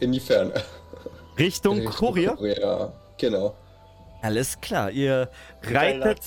[0.01, 0.55] in die Ferne.
[1.39, 2.37] Richtung Richtung Kurier?
[2.41, 3.55] Ja, genau.
[4.23, 5.31] Alles klar, ihr
[5.63, 6.21] reitet.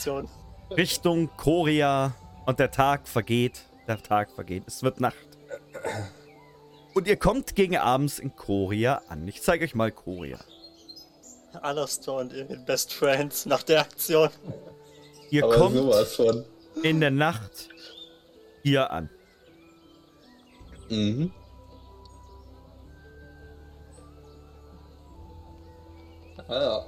[0.76, 2.14] Richtung Korea
[2.46, 3.62] und der Tag vergeht.
[3.88, 4.64] Der Tag vergeht.
[4.68, 5.16] Es wird Nacht.
[6.94, 9.28] Und ihr kommt gegen abends in Korea an.
[9.28, 10.40] Ich zeige euch mal Korea.
[11.62, 14.30] Alastor und Erin Best Friends nach der Aktion.
[15.30, 16.46] Ihr Aber kommt sowas von.
[16.84, 17.70] In der Nacht
[18.64, 19.10] hier an.
[20.90, 21.32] Mhm.
[26.48, 26.86] Ah.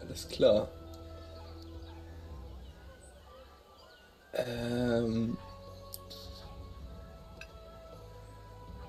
[0.00, 0.68] Alles klar.
[4.34, 5.36] Ähm,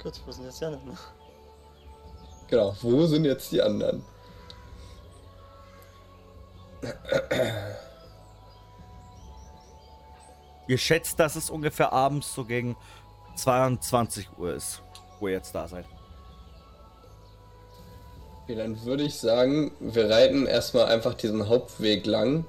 [0.02, 0.98] Gut, wo sind jetzt die anderen?
[2.54, 4.06] Genau, wo sind jetzt die anderen?
[10.68, 12.78] Ihr schätzt, dass es ungefähr abends so gegen
[13.36, 14.84] 22 Uhr ist,
[15.20, 15.86] wo ihr jetzt da seid.
[18.44, 22.46] Okay, dann würde ich sagen, wir reiten erstmal einfach diesen Hauptweg lang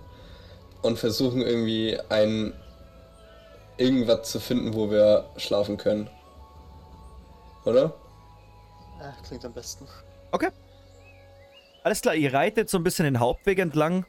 [0.82, 2.52] und versuchen irgendwie ein
[3.78, 6.10] irgendwas zu finden, wo wir schlafen können.
[7.64, 7.94] Oder?
[9.04, 9.86] Ah, klingt am besten.
[10.32, 10.48] Okay.
[11.82, 14.06] Alles klar, ihr reitet so ein bisschen den Hauptweg entlang,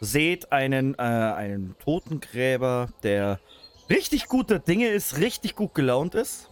[0.00, 3.38] seht einen, äh, einen Totengräber, der
[3.88, 6.48] richtig guter Dinge ist, richtig gut gelaunt ist.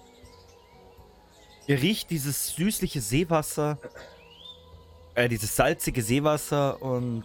[1.66, 3.78] Ihr riecht dieses süßliche Seewasser,
[5.16, 7.24] äh, dieses salzige Seewasser und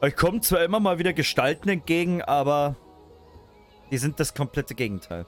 [0.00, 2.76] euch kommen zwar immer mal wieder Gestalten entgegen, aber
[3.90, 5.26] die sind das komplette Gegenteil.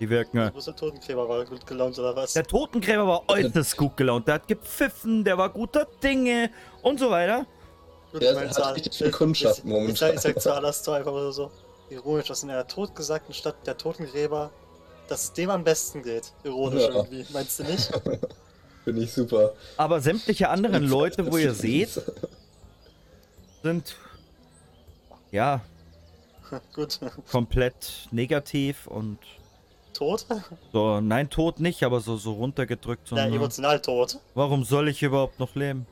[0.00, 0.38] Die wirken...
[0.38, 1.28] äh, Wo ist der Totengräber?
[1.28, 2.32] War er gut gelaunt oder was?
[2.32, 4.26] Der Totengräber war äußerst gut gelaunt.
[4.26, 6.50] Der hat gepfiffen, der war guter Dinge
[6.82, 7.46] und so weiter.
[8.10, 9.94] Gut, Der ich meine, hat zu- richtig viel Kundschaft ich- Ich, momentan.
[9.96, 11.50] sag- ich sag zu Alastor einfach oder so.
[11.90, 14.50] Ironisch, dass in einer totgesagten Stadt der Totengräber,
[15.08, 16.32] dass es dem am besten geht.
[16.44, 16.94] Ironisch Ja.
[16.94, 17.26] irgendwie.
[17.32, 17.90] Meinst du nicht?
[18.84, 19.52] Finde ich super.
[19.76, 22.00] Aber sämtliche anderen Leute, wo ihr seht,
[23.62, 23.96] sind
[25.30, 25.60] ja
[26.74, 26.98] gut.
[27.30, 29.18] komplett negativ und
[29.92, 30.26] Tot?
[30.72, 33.08] so, nein, tot nicht, aber so, so runtergedrückt.
[33.08, 34.18] So, Ja, emotional tot.
[34.34, 35.86] Warum soll ich überhaupt noch leben?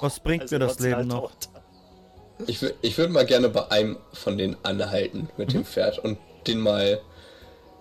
[0.00, 1.30] Was bringt Also mir das Leben noch?
[1.30, 1.48] tot.
[2.46, 6.60] Ich, ich würde mal gerne bei einem von denen anhalten mit dem Pferd und den
[6.60, 7.00] mal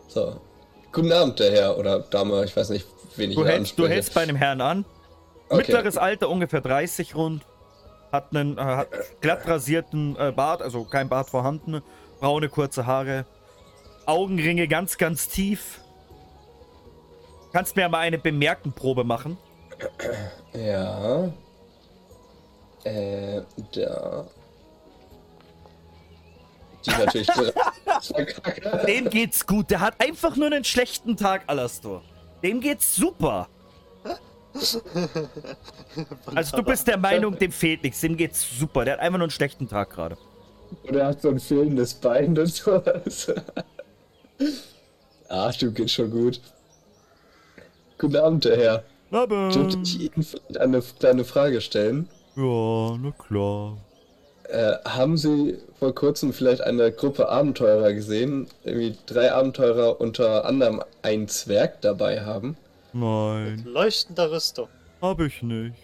[0.08, 0.40] so.
[0.92, 3.88] Guten Abend, der Herr oder Dame, ich weiß nicht, wen ich Du hier hältst, du
[3.88, 4.86] hältst bei einem Herrn an.
[5.52, 7.44] Mittleres Alter, ungefähr 30 rund.
[8.12, 8.88] Hat einen äh, hat
[9.22, 11.82] glatt rasierten äh, Bart, also kein Bart vorhanden.
[12.20, 13.26] Braune, kurze Haare.
[14.06, 15.80] Augenringe ganz, ganz tief.
[17.52, 19.38] Kannst mir mal eine Bemerkenprobe machen.
[20.54, 21.32] Ja.
[22.84, 23.42] Äh,
[23.74, 24.26] da.
[26.86, 27.28] Die natürlich.
[28.88, 29.70] Dem geht's gut.
[29.70, 32.02] Der hat einfach nur einen schlechten Tag, Alastor.
[32.44, 33.48] Dem geht's super.
[36.36, 38.02] Also du bist der Meinung, dem fehlt nichts.
[38.02, 38.86] Dem geht's super.
[38.86, 40.18] Der hat einfach nur einen schlechten Tag gerade.
[40.84, 43.32] Oder hat so ein fehlendes Bein und sowas.
[45.30, 46.40] Ach, du geht schon gut.
[47.98, 48.84] Guten Abend, der Herr.
[49.12, 52.10] Dürfte Aber, ich Ihnen vielleicht eine kleine Frage stellen?
[52.36, 53.78] ja, na klar.
[54.50, 58.48] Äh, haben Sie vor kurzem vielleicht eine Gruppe Abenteurer gesehen?
[58.64, 62.58] Irgendwie drei Abenteurer unter anderem ein Zwerg dabei haben?
[62.92, 64.68] Nein, Leuchtender Rüstung.
[65.02, 65.76] hab ich nicht.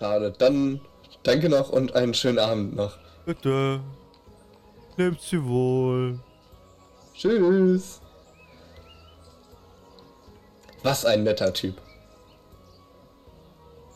[0.00, 0.32] Schade.
[0.36, 0.80] Dann
[1.22, 2.98] danke noch und einen schönen Abend noch.
[3.24, 3.80] Bitte.
[4.96, 6.18] Nehmt sie wohl.
[7.14, 8.00] Tschüss.
[10.82, 11.80] Was ein netter Typ.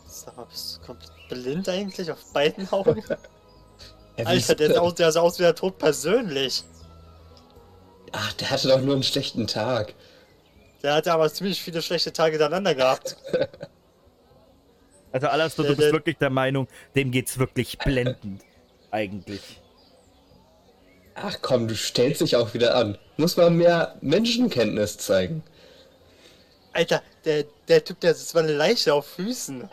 [0.06, 3.04] Sag mal, bist du komplett blind eigentlich auf beiden Augen?
[4.24, 6.64] Alter, der ist sah aus, der sah aus wie der Tod persönlich.
[8.12, 9.94] Ach, der hatte doch nur einen schlechten Tag.
[10.82, 13.16] Der hatte aber ziemlich viele schlechte Tage hintereinander gehabt.
[15.10, 18.44] Also Alastor, du bist wirklich der Meinung, dem geht's wirklich blendend.
[18.90, 19.40] Eigentlich.
[21.22, 22.96] Ach komm, du stellst dich auch wieder an.
[23.16, 25.42] Muss mal mehr Menschenkenntnis zeigen.
[26.72, 29.68] Alter, der, der Typ, der das war eine Leiche auf Füßen.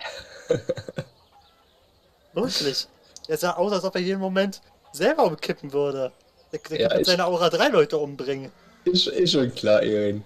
[2.34, 2.88] Wirklich.
[3.28, 6.12] Der sah aus, als ob er jeden Moment selber umkippen würde.
[6.52, 8.52] Der, der Ja, kann mit ich- seiner Aura drei Leute umbringen.
[8.86, 10.24] Ist, ist schon klar, Erin.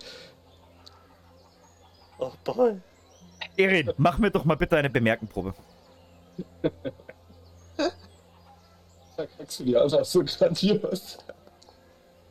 [2.17, 2.75] Oh boy.
[3.55, 5.53] Erin, mach mir doch mal bitte eine Bemerkenprobe.
[9.19, 11.17] Verkackst du die einfach so grandios.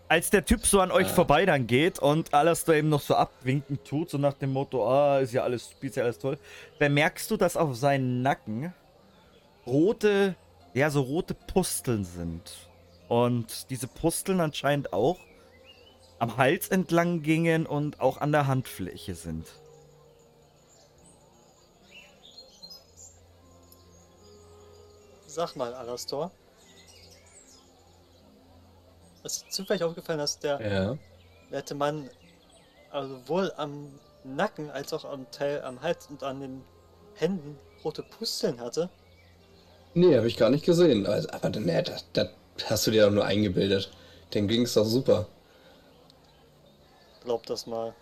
[0.09, 3.85] Als der Typ so an euch vorbei dann geht und Alastor eben noch so abwinken
[3.85, 6.38] tut, so nach dem Motto, ah, ist ja alles, ist ja alles toll,
[6.79, 8.72] bemerkst du, dass auf seinen Nacken
[9.66, 10.35] rote,
[10.72, 12.55] ja, so rote Pusteln sind.
[13.09, 15.18] Und diese Pusteln anscheinend auch
[16.18, 19.46] am Hals entlang gingen und auch an der Handfläche sind.
[25.27, 26.33] Sag mal, Alastor.
[29.24, 30.98] Ist dir zufällig aufgefallen, dass der Ja.
[31.50, 32.11] werte Mann
[32.90, 36.64] also sowohl am Nacken als auch am Teil am Hals und an den
[37.14, 38.88] Händen rote Pusteln hatte?
[39.94, 41.07] Nee, habe ich gar nicht gesehen.
[41.07, 42.28] Also, aber nee, das, das
[42.66, 43.90] hast du dir doch nur eingebildet.
[44.35, 45.26] Dem ging's doch super.
[47.22, 47.94] Glaub das mal.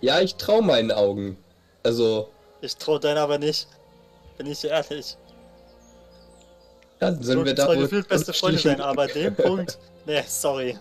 [0.00, 1.36] Ja, ich trau meinen Augen.
[1.82, 2.28] Also,
[2.60, 3.68] Ich trau deinen aber nicht.
[4.38, 5.16] Bin ich ehrlich.
[7.00, 9.78] Dann sind Wir wir da wohl gefühlt beste Freunde sein, aber den Punkt.
[10.06, 10.78] Nee, sorry.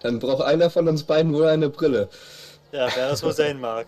[0.00, 2.08] Dann braucht einer von uns beiden wohl eine Brille.
[2.70, 3.86] Ja, wer das wohl sein mag.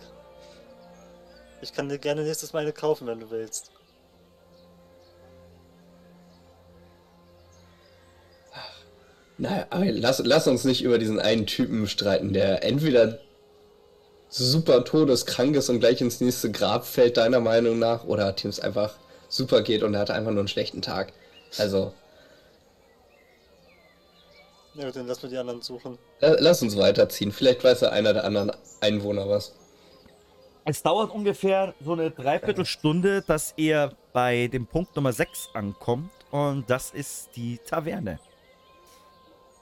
[1.61, 3.71] Ich kann dir gerne nächstes Mal eine kaufen, wenn du willst.
[9.37, 13.19] Naja, aber lass, lass uns nicht über diesen einen Typen streiten, der entweder
[14.29, 18.95] super todeskrank ist und gleich ins nächste Grab fällt, deiner Meinung nach, oder es einfach
[19.31, 21.13] super geht und er hatte einfach nur einen schlechten Tag.
[21.57, 21.93] Also,
[24.75, 25.97] Ja, gut, dann lass mal die anderen suchen.
[26.19, 27.31] la- lass uns weiterziehen.
[27.31, 29.53] Vielleicht weiß ja einer der anderen Einwohner was.
[30.63, 36.11] Es dauert ungefähr so eine Dreiviertelstunde, dass ihr bei dem Punkt Nummer 6 ankommt.
[36.29, 38.19] Und das ist die Taverne.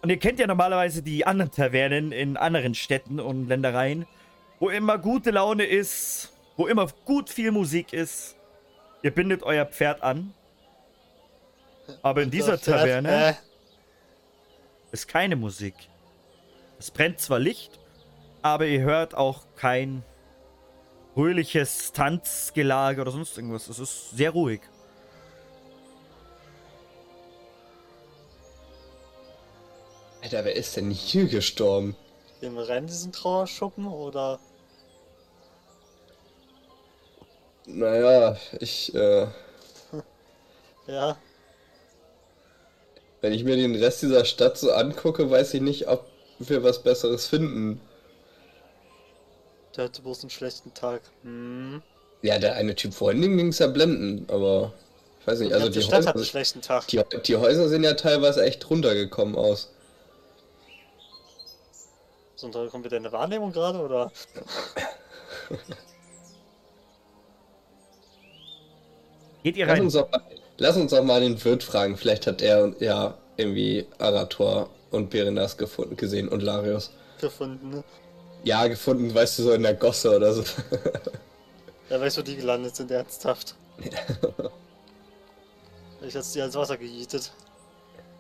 [0.02, 4.06] Und ihr kennt ja normalerweise die anderen Tavernen in anderen Städten und Ländereien,
[4.60, 8.36] wo immer gute Laune ist, wo immer gut viel Musik ist.
[9.02, 10.34] Ihr bindet euer Pferd an.
[12.02, 13.34] Aber in dieser Taverne Äh,
[14.92, 15.76] ist keine Musik.
[16.78, 17.80] Es brennt zwar Licht,
[18.42, 20.04] aber ihr hört auch kein
[21.14, 23.68] fröhliches Tanzgelage oder sonst irgendwas.
[23.68, 24.62] Es ist sehr ruhig.
[30.22, 31.96] Alter, wer ist denn hier gestorben?
[32.42, 34.40] rein in diesen Trauerschuppen oder.
[37.72, 39.28] Naja, ich, äh,
[40.88, 41.18] Ja,
[43.22, 46.06] wenn ich mir den Rest dieser Stadt so angucke, weiß ich nicht, ob
[46.40, 47.82] wir was Besseres finden.
[49.76, 51.02] der hatte bloß einen schlechten Tag.
[51.24, 51.82] Hm.
[52.22, 54.74] Ja, der eine Typ vorhin ging es ja blenden, aber
[55.22, 56.88] ich weiß nicht, Die also die Stadt hat Häuser, einen schlechten Tag.
[56.88, 59.70] die, die Häuser sehen ja teilweise echt runtergekommen aus.
[62.36, 64.12] So, kommt wieder eine Wahrnehmung gerade, oder?
[69.44, 69.84] Geht ihr Lass rein?
[69.84, 70.22] uns, auch, mal-
[70.58, 71.98] lass uns auch mal den Wirt fragen.
[71.98, 76.92] Vielleicht hat er ja irgendwie Arator und Berenas gefunden, gesehen und Larius.
[77.22, 77.84] Gefunden, ne?
[78.44, 80.44] Ja, gefunden, weißt du, so in der Gosse oder so.
[81.90, 83.56] Wer weiß, wo die gelandet sind, ernsthaft.
[86.02, 87.32] Ich hat's die ans Wasser gejietet.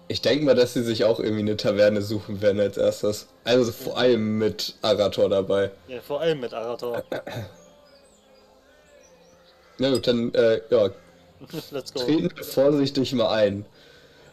[0.09, 3.27] Ich denke mal, dass sie sich auch irgendwie eine Taverne suchen werden als erstes.
[3.43, 5.71] Also vor allem mit Arator dabei.
[5.87, 7.03] Ja, vor allem mit Arator.
[9.77, 10.89] Na gut, dann, äh, ja,
[11.71, 12.01] Let's go.
[12.01, 13.65] treten wir vorsichtig mal ein.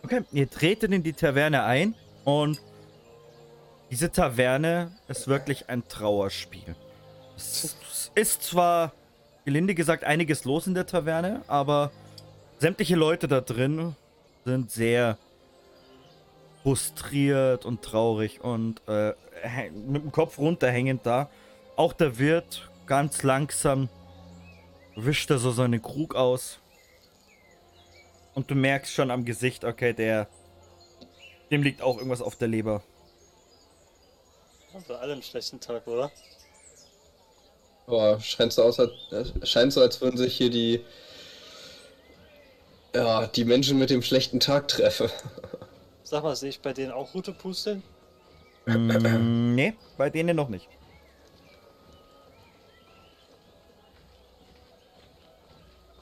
[0.02, 2.60] Okay, ihr tretet in die Taverne ein und
[3.90, 6.74] diese Taverne ist wirklich ein Trauerspiel.
[7.36, 7.76] Es
[8.14, 8.92] ist zwar,
[9.44, 11.92] gelinde gesagt, einiges los in der Taverne, aber
[12.58, 13.94] sämtliche Leute da drin
[14.44, 15.18] sind sehr
[16.62, 19.12] frustriert und traurig und äh,
[19.70, 21.28] mit dem Kopf runterhängend da.
[21.76, 23.88] Auch der Wirt ganz langsam
[24.96, 26.58] wischt er so seinen Krug aus.
[28.36, 30.28] Und du merkst schon am Gesicht, okay, der.
[31.50, 32.82] Dem liegt auch irgendwas auf der Leber.
[34.74, 36.12] Haben wir alle einen schlechten Tag, oder?
[37.86, 40.84] Boah, scheint so aus, als, äh, scheint so, als würden sich hier die,
[42.94, 45.08] ja, die Menschen mit dem schlechten Tag treffen.
[46.02, 47.82] Sag mal, sehe ich bei denen auch rote Pusteln?
[48.66, 50.68] mm, nee, bei denen noch nicht.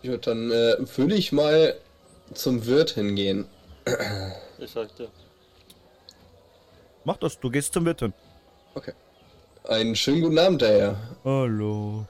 [0.03, 1.79] Ja, dann äh, würde ich mal
[2.33, 3.47] zum Wirt hingehen.
[4.59, 5.09] Ich sagte.
[7.05, 8.15] Mach das, du gehst zum Wirt hin.
[8.75, 8.93] Okay.
[9.65, 10.97] Einen schönen guten Abend, daher.
[11.25, 12.07] Hallo.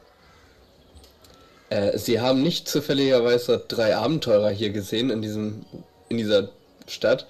[1.70, 5.64] Äh, Sie haben nicht zufälligerweise drei Abenteurer hier gesehen in diesem,
[6.08, 6.50] in dieser
[6.86, 7.26] Stadt.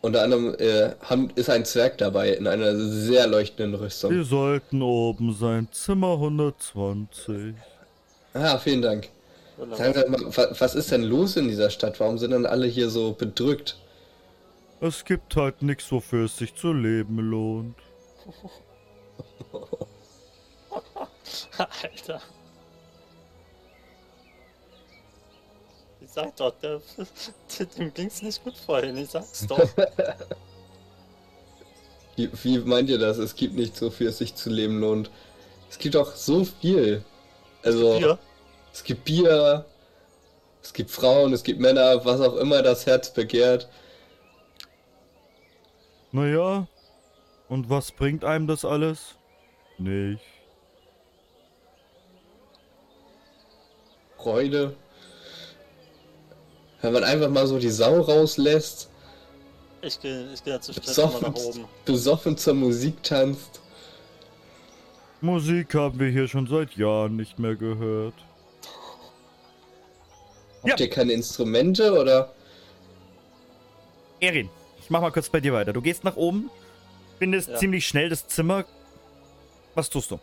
[0.00, 4.12] Unter anderem äh, haben, ist ein Zwerg dabei in einer sehr leuchtenden Rüstung.
[4.12, 7.54] Wir sollten oben sein, Zimmer 120.
[8.34, 9.08] Ah, vielen Dank.
[9.76, 11.98] Sagen Sie mal, wa- was ist denn los in dieser Stadt?
[12.00, 13.78] Warum sind denn alle hier so bedrückt?
[14.80, 17.74] Es gibt halt nichts, wofür es sich zu leben lohnt.
[21.82, 22.20] Alter.
[26.00, 26.80] Ich sag doch, der,
[27.78, 29.58] dem ging's nicht gut vorhin, ich sag's doch.
[32.16, 33.18] Wie, wie meint ihr das?
[33.18, 35.08] Es gibt nichts, wofür es sich zu leben lohnt.
[35.70, 37.04] Es gibt doch so viel.
[37.62, 38.18] Also, Hier,
[38.78, 39.64] es gibt Bier,
[40.62, 43.68] es gibt Frauen, es gibt Männer, was auch immer das Herz begehrt.
[46.12, 46.68] Naja,
[47.48, 49.16] und was bringt einem das alles?
[49.78, 50.22] Nicht.
[54.16, 54.76] Freude.
[56.80, 58.90] Wenn man einfach mal so die Sau rauslässt,
[59.82, 61.64] ich geh, ich geh mal besoffen, nach oben.
[61.84, 63.60] besoffen zur Musik tanzt.
[65.20, 68.14] Musik haben wir hier schon seit Jahren nicht mehr gehört.
[70.72, 72.32] Habt ihr keine Instrumente oder?
[74.20, 74.48] Erin,
[74.80, 75.72] ich mach mal kurz bei dir weiter.
[75.72, 76.50] Du gehst nach oben,
[77.18, 77.56] findest Ja.
[77.56, 78.64] ziemlich schnell das Zimmer.
[79.74, 80.18] Was tust du?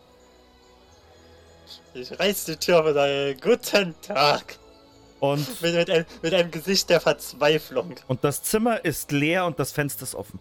[1.94, 4.58] Ich reiß die Tür mit einem guten Tag.
[5.18, 7.94] Und, Mit, mit, ein, mit einem Gesicht der Verzweiflung.
[8.06, 10.38] und das Zimmer ist leer und das Fenster ist offen.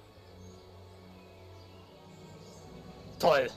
[3.20, 3.48] Toll.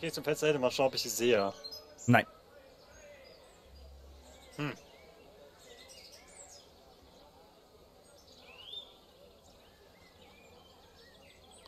[0.00, 1.52] Ich gehe zum Fenster hin mal schauen, ob ich sie sehe.
[2.06, 2.24] Nein.
[4.56, 4.72] Hm.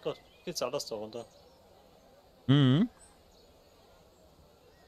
[0.02, 1.26] Gott, geht's alles da runter.
[2.46, 2.88] Mhm.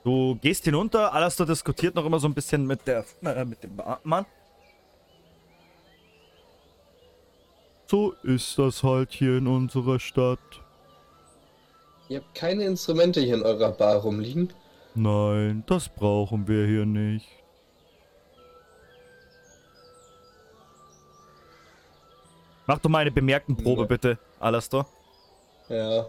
[0.04, 3.78] Du gehst hinunter, Alastair diskutiert noch immer so ein bisschen mit der äh, mit dem
[4.04, 4.24] Mann.
[7.88, 10.63] So ist das halt hier in unserer Stadt.
[12.08, 14.52] Ihr habt keine Instrumente hier in eurer Bar rumliegen?
[14.94, 17.26] Nein, das brauchen wir hier nicht.
[22.66, 23.86] Mach doch mal eine bemerkten Probe, Ja.
[23.86, 24.86] bitte, Alastair.
[25.68, 26.06] Ja.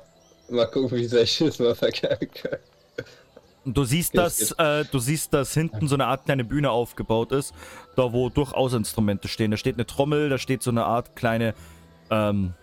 [0.49, 2.59] Mal gucken, wie sehr ich das mal verkehren kann.
[3.65, 7.53] Du siehst, dass, äh, du siehst, dass hinten so eine Art kleine Bühne aufgebaut ist,
[7.95, 9.49] da wo durchaus Instrumente stehen.
[9.49, 11.55] Da steht eine Trommel, da steht so eine Art kleine,
[12.11, 12.53] ähm,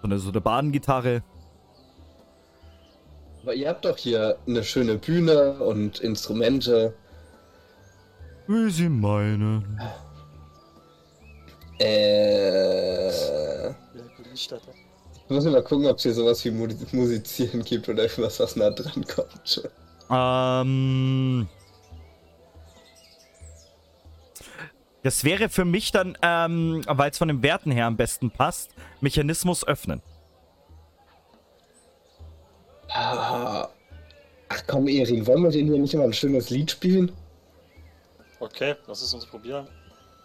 [0.00, 1.22] so eine, so eine Badengitarre.
[3.48, 6.92] Aber ihr habt doch hier eine schöne Bühne und Instrumente.
[8.46, 9.80] Wie sie meinen.
[11.78, 13.08] Äh.
[14.34, 14.50] Ich
[15.30, 18.68] muss mal gucken, ob es hier sowas wie Mu- Musizieren gibt oder irgendwas, was nah
[18.68, 19.62] dran kommt.
[20.10, 21.48] Ähm.
[25.02, 28.72] Das wäre für mich dann, ähm, weil es von den Werten her am besten passt,
[29.00, 30.02] Mechanismus öffnen.
[32.90, 33.68] Ah.
[34.50, 37.12] Ach komm, Erin, wollen wir den hier nicht mal ein schönes Lied spielen?
[38.40, 39.68] Okay, lass es uns probieren.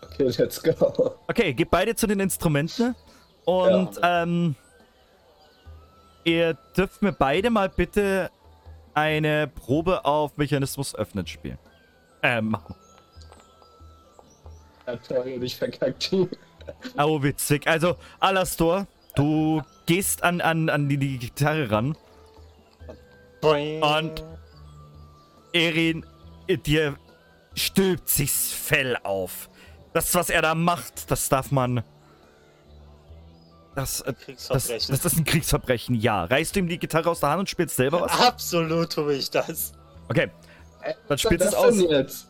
[0.01, 1.15] Okay, let's go.
[1.27, 2.95] Okay, geht beide zu den Instrumenten.
[3.45, 4.55] Und ähm,
[6.23, 8.29] ihr dürft mir beide mal bitte
[8.93, 11.57] eine Probe auf Mechanismus öffnen spielen.
[12.21, 12.75] Ähm, machen.
[14.87, 16.13] Ja, toll, und ich verkackt.
[16.97, 17.67] Oh, witzig.
[17.67, 21.97] Also, Alastor, du gehst an, an, an die, die Gitarre ran.
[23.43, 23.83] Boing.
[23.83, 24.23] Und
[25.53, 26.05] Erin,
[26.47, 26.97] dir
[27.55, 29.49] stülpt sich's Fell auf.
[29.93, 31.83] Das, was er da macht, das darf man.
[33.75, 34.13] Das, äh,
[34.49, 36.25] das, das ist ein Kriegsverbrechen, ja.
[36.25, 38.19] Reißt du ihm die Gitarre aus der Hand und spielst selber was?
[38.19, 39.73] Absolut tue ich das.
[40.09, 40.29] Okay,
[41.07, 41.77] dann spielst du Was es aus.
[41.77, 42.27] denn jetzt?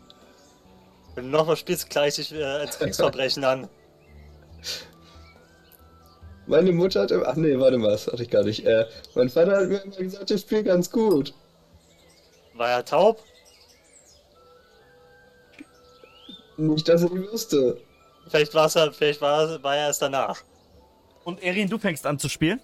[1.15, 3.69] Wenn du nochmal spielst, gleich ich äh, als Kriegsverbrechen an.
[6.45, 7.27] Meine Mutter hat immer.
[7.27, 8.65] Ach nee, warte mal, das hatte ich gar nicht.
[8.65, 8.85] Äh,
[9.15, 11.33] mein Vater hat mir immer gesagt, ich spiele ganz gut.
[12.53, 13.23] War er taub?
[16.57, 17.79] Nicht, dass ich wüsste.
[18.27, 20.43] Vielleicht, war's er, vielleicht war, war er es danach.
[21.23, 22.59] Und Erin, du fängst an zu spielen?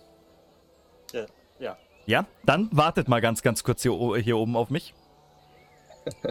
[1.14, 1.26] Ja.
[1.60, 1.78] ja.
[2.06, 4.94] Ja, dann wartet mal ganz, ganz kurz hier, hier oben auf mich.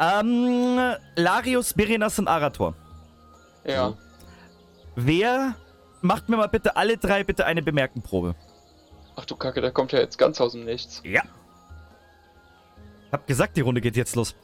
[0.00, 0.78] ähm,
[1.16, 2.74] Larius, Berenas und Arator.
[3.64, 3.96] Ja.
[4.96, 5.54] Wer
[6.02, 8.34] macht mir mal bitte alle drei bitte eine Bemerkenprobe?
[9.16, 11.02] Ach du Kacke, der kommt ja jetzt ganz aus dem Nichts.
[11.04, 11.22] Ja.
[13.10, 14.34] Hab gesagt, die Runde geht jetzt los.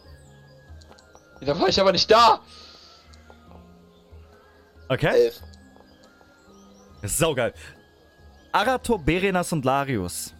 [1.40, 2.40] Da war ich aber nicht da!
[4.88, 5.26] Okay?
[5.26, 5.40] Elf.
[7.02, 7.52] Saugeil.
[8.52, 10.34] Arator, Berenas und Larius.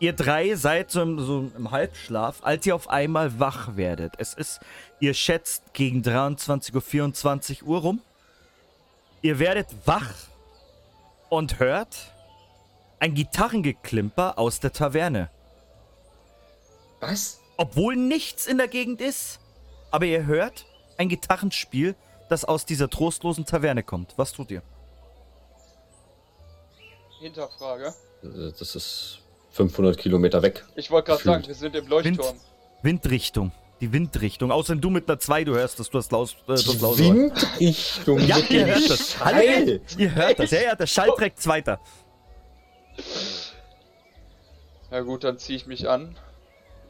[0.00, 4.14] Ihr drei seid so im, so im Halbschlaf, als ihr auf einmal wach werdet.
[4.18, 4.60] Es ist,
[5.00, 8.00] ihr schätzt, gegen 23 Uhr, 24 Uhr rum.
[9.22, 10.12] Ihr werdet wach
[11.28, 12.14] und hört
[13.00, 15.30] ein Gitarrengeklimper aus der Taverne.
[17.00, 17.40] Was?
[17.56, 19.40] Obwohl nichts in der Gegend ist,
[19.90, 20.66] aber ihr hört
[20.96, 21.94] ein Gitarrenspiel,
[22.28, 24.14] das aus dieser trostlosen Taverne kommt.
[24.16, 24.62] Was tut ihr?
[27.20, 27.94] Hinterfrage.
[28.22, 29.20] Äh, Das ist
[29.50, 30.64] 500 Kilometer weg.
[30.76, 32.36] Ich wollte gerade sagen, wir sind im Leuchtturm.
[32.82, 33.52] Windrichtung.
[33.80, 34.50] Die Windrichtung.
[34.50, 36.98] Außerdem du mit einer 2, du hörst das, du hast laus, äh, das Die laus
[36.98, 38.18] Windrichtung.
[38.20, 39.24] Ja, mit ihr dem hört das.
[39.24, 39.80] Hallo, Schall.
[39.98, 40.50] ihr hört das.
[40.50, 41.80] Ja, ja, der Schall trägt Zweiter.
[44.90, 46.16] Na gut, dann ziehe ich mich an.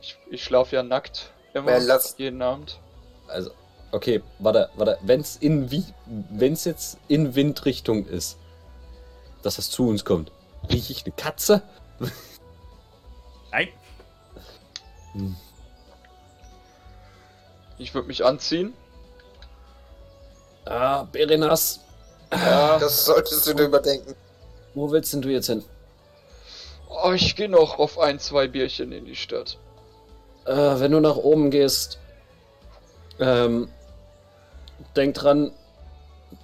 [0.01, 1.33] Ich, ich schlafe ja nackt.
[1.53, 1.73] Immer.
[1.73, 2.79] Ja, lass- Jeden Abend.
[3.27, 3.51] Also,
[3.93, 4.99] okay, warte, warte.
[5.03, 5.85] Wenn's in wie,
[6.31, 8.39] wenn's jetzt in Windrichtung ist,
[9.43, 10.33] dass das zu uns kommt,
[10.71, 11.63] rieche ich eine Katze?
[13.51, 13.69] Nein.
[17.79, 18.73] Ich würde mich anziehen.
[20.65, 21.81] Ah, Berenas,
[22.33, 22.79] Ja.
[22.79, 24.15] Das solltest du dir überdenken.
[24.75, 25.65] wo willst denn du jetzt hin?
[26.91, 29.59] Oh, ich gehe noch auf ein, zwei Bierchen in die Stadt.
[30.47, 31.99] Äh, wenn du nach oben gehst,
[33.21, 33.69] ähm,
[34.97, 35.53] denk dran,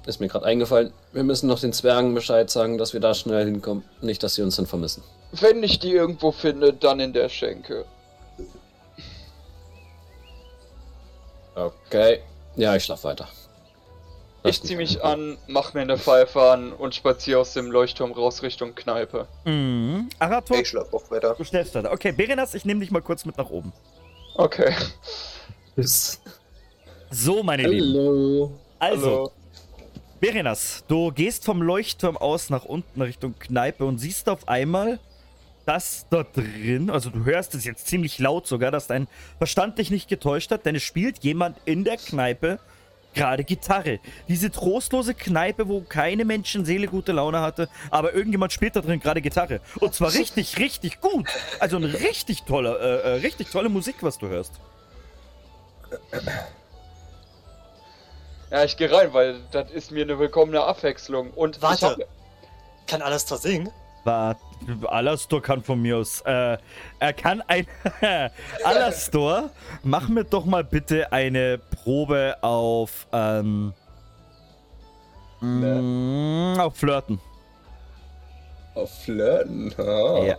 [0.07, 3.45] ist mir gerade eingefallen, wir müssen noch den Zwergen Bescheid sagen, dass wir da schnell
[3.45, 3.85] hinkommen.
[4.01, 5.03] Nicht, dass sie uns dann vermissen.
[5.33, 7.85] Wenn ich die irgendwo finde, dann in der Schenke.
[11.55, 12.21] Okay.
[12.57, 13.29] Ja, ich schlaf weiter.
[14.47, 18.43] Ich ziehe mich an, mach mir eine Pfeife an und spaziere aus dem Leuchtturm raus
[18.43, 19.27] Richtung Kneipe.
[19.47, 20.11] Mhm.
[20.19, 21.35] Arator, Ich schlaf auch weiter.
[21.37, 21.91] du stellst weiter.
[21.91, 23.73] Okay, Berenas, ich nehme dich mal kurz mit nach oben.
[24.35, 24.75] Okay.
[27.11, 27.95] So, meine Lieben.
[27.95, 28.53] Hallo.
[28.79, 29.33] Also, Hallo.
[30.21, 34.99] Berenas, du gehst vom Leuchtturm aus nach unten Richtung Kneipe und siehst auf einmal,
[35.67, 39.09] dass dort drin, also du hörst es jetzt ziemlich laut sogar, dass dein
[39.39, 42.59] Verstand dich nicht getäuscht hat, denn es spielt jemand in der Kneipe
[43.15, 44.01] gerade Gitarre.
[44.29, 49.23] Diese trostlose Kneipe, wo keine Menschenseele gute Laune hatte, aber irgendjemand spielt da drin gerade
[49.23, 49.61] Gitarre.
[49.81, 51.29] Und zwar richtig, richtig gut.
[51.61, 54.53] Also eine richtig tolle, äh, äh, richtig tolle Musik, was du hörst.
[58.51, 61.31] Ja, ich gehe rein, weil das ist mir eine willkommene Abwechslung.
[61.31, 61.87] Und ich Warte.
[61.87, 61.99] hab,
[62.87, 63.71] Kann alles da singen?
[64.05, 64.41] Warte,
[64.87, 66.21] Alastor kann von mir aus.
[66.23, 66.59] Äh,
[66.99, 67.67] er kann ein.
[68.65, 69.51] Alastor,
[69.83, 73.07] mach mir doch mal bitte eine Probe auf.
[73.13, 73.73] Ähm,
[75.41, 77.21] mm, auf Flirten.
[78.75, 79.75] Auf Flirten.
[79.79, 80.25] Ah.
[80.25, 80.37] Ja.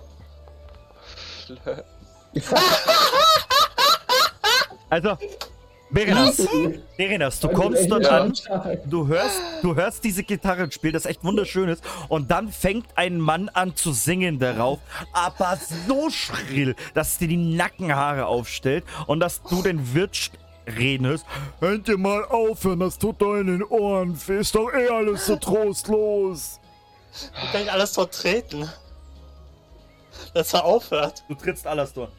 [4.90, 5.18] Also,
[5.92, 6.48] Berenas,
[6.98, 8.34] Berenas, du kommst dort an.
[8.86, 11.84] Du hörst, du hörst diese Gitarrenspiel, das echt wunderschön ist.
[12.10, 14.80] Und dann fängt ein Mann an zu singen darauf,
[15.14, 15.58] aber
[15.88, 20.32] so schrill, dass dir die Nackenhaare aufstellt und dass du den Wirt
[20.68, 21.26] reden hörst.
[21.60, 24.20] Hört ihr mal aufhören, das tut doch in den Ohren.
[24.28, 26.60] Ist doch eh alles so trostlos.
[27.44, 28.70] Ich kann alles vertreten.
[30.34, 31.24] Dass er aufhört.
[31.28, 32.10] Du trittst Alastor.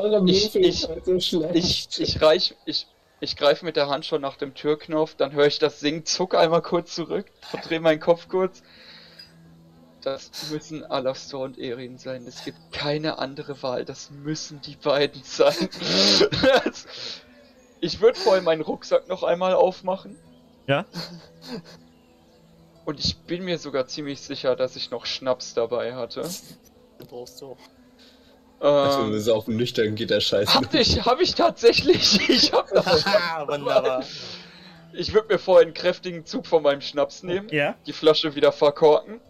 [0.00, 1.48] Eure Ich- ich- halt so.
[1.52, 2.86] Ich, ich reich, ich,
[3.20, 6.34] ich greife mit der Hand schon nach dem Türknopf, dann höre ich das Singen, zuck
[6.34, 8.62] einmal kurz zurück, verdrehe meinen Kopf kurz.
[10.02, 12.26] Das müssen Alastor und Erin sein.
[12.26, 13.84] Es gibt keine andere Wahl.
[13.84, 15.54] Das müssen die beiden sein.
[17.82, 20.18] Ich würde vorher meinen Rucksack noch einmal aufmachen.
[20.66, 20.84] Ja?
[22.84, 26.20] Und ich bin mir sogar ziemlich sicher, dass ich noch Schnaps dabei hatte.
[27.00, 27.56] Den brauchst du.
[28.60, 30.54] Also, Ähm, wir saufen nüchtern, geht der Scheiß.
[30.54, 32.20] hab ich, hab ich tatsächlich.
[32.28, 34.04] Ich hab noch Ah, wunderbar.
[34.92, 37.74] Ich würde mir vorher einen kräftigen Zug von meinem Schnaps nehmen, Ja?
[37.86, 39.20] die Flasche wieder verkorken,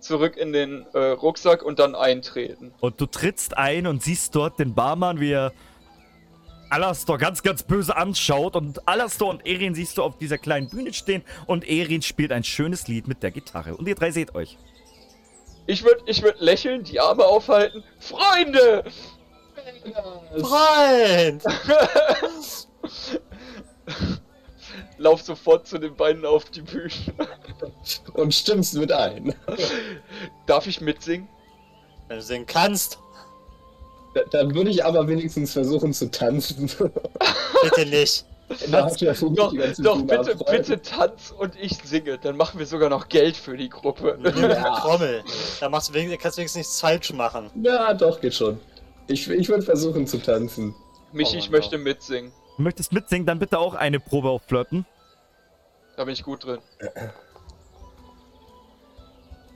[0.00, 2.72] zurück in den äh, Rucksack und dann eintreten.
[2.80, 5.52] Und du trittst ein und siehst dort den Barmann, wie er
[6.70, 8.56] Alastor ganz, ganz böse anschaut.
[8.56, 11.22] Und Alastor und Erin siehst du auf dieser kleinen Bühne stehen.
[11.46, 13.76] Und Erin spielt ein schönes Lied mit der Gitarre.
[13.76, 14.56] Und ihr drei seht euch.
[15.66, 17.84] Ich würde ich würd lächeln, die Arme aufhalten.
[17.98, 18.84] Freunde!
[20.40, 21.42] Freund!
[24.98, 26.90] Lauf sofort zu den beiden auf die Bühne.
[28.14, 29.34] Und stimmst mit ein.
[30.46, 31.28] Darf ich mitsingen?
[32.08, 32.98] Wenn du singen kannst,
[34.14, 36.70] Da- Dann würde ich aber wenigstens versuchen zu tanzen.
[37.62, 38.24] bitte nicht.
[38.70, 42.18] Da hat ja Doch, doch, bitte, bitte tanz und ich singe.
[42.18, 44.14] Dann machen wir sogar noch Geld für die Gruppe.
[44.14, 44.32] Eine
[44.80, 45.24] Trommel.
[45.60, 47.50] Da machst du wenigstens, kannst du wenigstens nichts falsch machen.
[47.62, 48.60] Ja, doch, geht schon.
[49.08, 50.74] Ich, ich würde versuchen zu tanzen.
[51.12, 52.32] Michi, Oh, ich möchte mitsingen.
[52.56, 54.86] Du möchtest mitsingen, dann bitte auch eine Probe auf Flirten.
[55.96, 56.58] Da bin ich gut drin.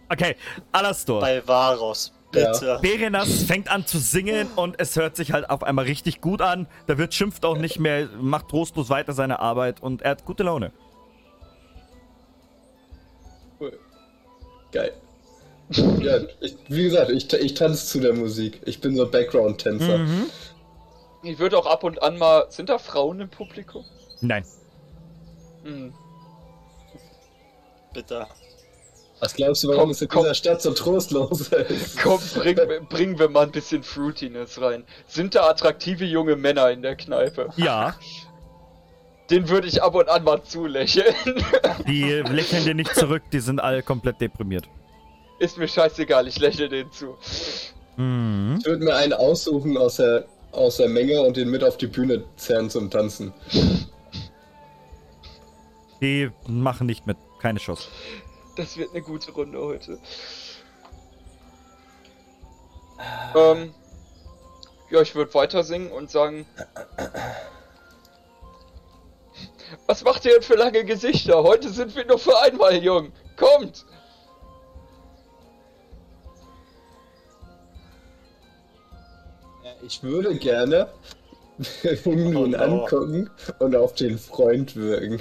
[0.09, 0.37] Okay,
[0.73, 1.21] Alastor.
[1.21, 2.13] Bei Varos.
[2.37, 2.79] Bitte.
[2.83, 6.67] Berenas fängt an zu singen und es hört sich halt auf einmal richtig gut an.
[6.87, 10.43] Da wird schimpft auch nicht mehr, macht trostlos weiter seine Arbeit und er hat gute
[10.43, 10.73] Laune.
[13.61, 13.79] Cool.
[14.73, 14.93] Geil.
[15.71, 18.61] ja, ich, wie gesagt, ich, ich tanze zu der Musik.
[18.67, 19.99] Ich bin so Background-Tänzer.
[19.99, 20.27] Mhm.
[21.23, 22.47] Ich würde auch ab und an mal.
[22.51, 23.85] Sind da Frauen im Publikum?
[24.21, 24.45] Nein.
[25.65, 25.93] Hm.
[27.93, 28.27] Bitte.
[29.21, 30.23] Was glaubst du, warum Komm, es in komm.
[30.25, 31.99] dieser Stadt so trostlos ist?
[32.03, 32.59] Komm, bring,
[32.89, 34.85] bringen wir mal ein bisschen Fruitiness rein.
[35.09, 37.49] Sind da attraktive junge Männer in der Kneipe?
[37.57, 37.95] Ja,
[39.31, 41.15] Den würde ich ab und an mal zulächeln.
[41.89, 44.69] die lächeln dir nicht zurück, die sind alle komplett deprimiert.
[45.39, 47.17] Ist mir scheißegal, ich lächle denen zu.
[47.97, 48.57] Mhm.
[48.61, 51.87] Ich würde mir einen aussuchen aus der, aus der Menge und den mit auf die
[51.87, 53.33] Bühne zerren zum Tanzen.
[56.03, 57.89] Die machen nicht mit, keine Chance.
[58.57, 59.99] Das wird eine gute Runde heute.
[63.35, 63.75] Ähm,
[64.91, 66.47] ja, ich würde weiter singen und sagen.
[69.87, 71.43] Was macht ihr denn für lange Gesichter?
[71.43, 73.13] Heute sind wir nur für einmal jung.
[73.37, 73.85] Kommt!
[79.83, 80.89] Ich würde gerne
[82.05, 85.21] nun Oh angucken und auf den Freund wirken.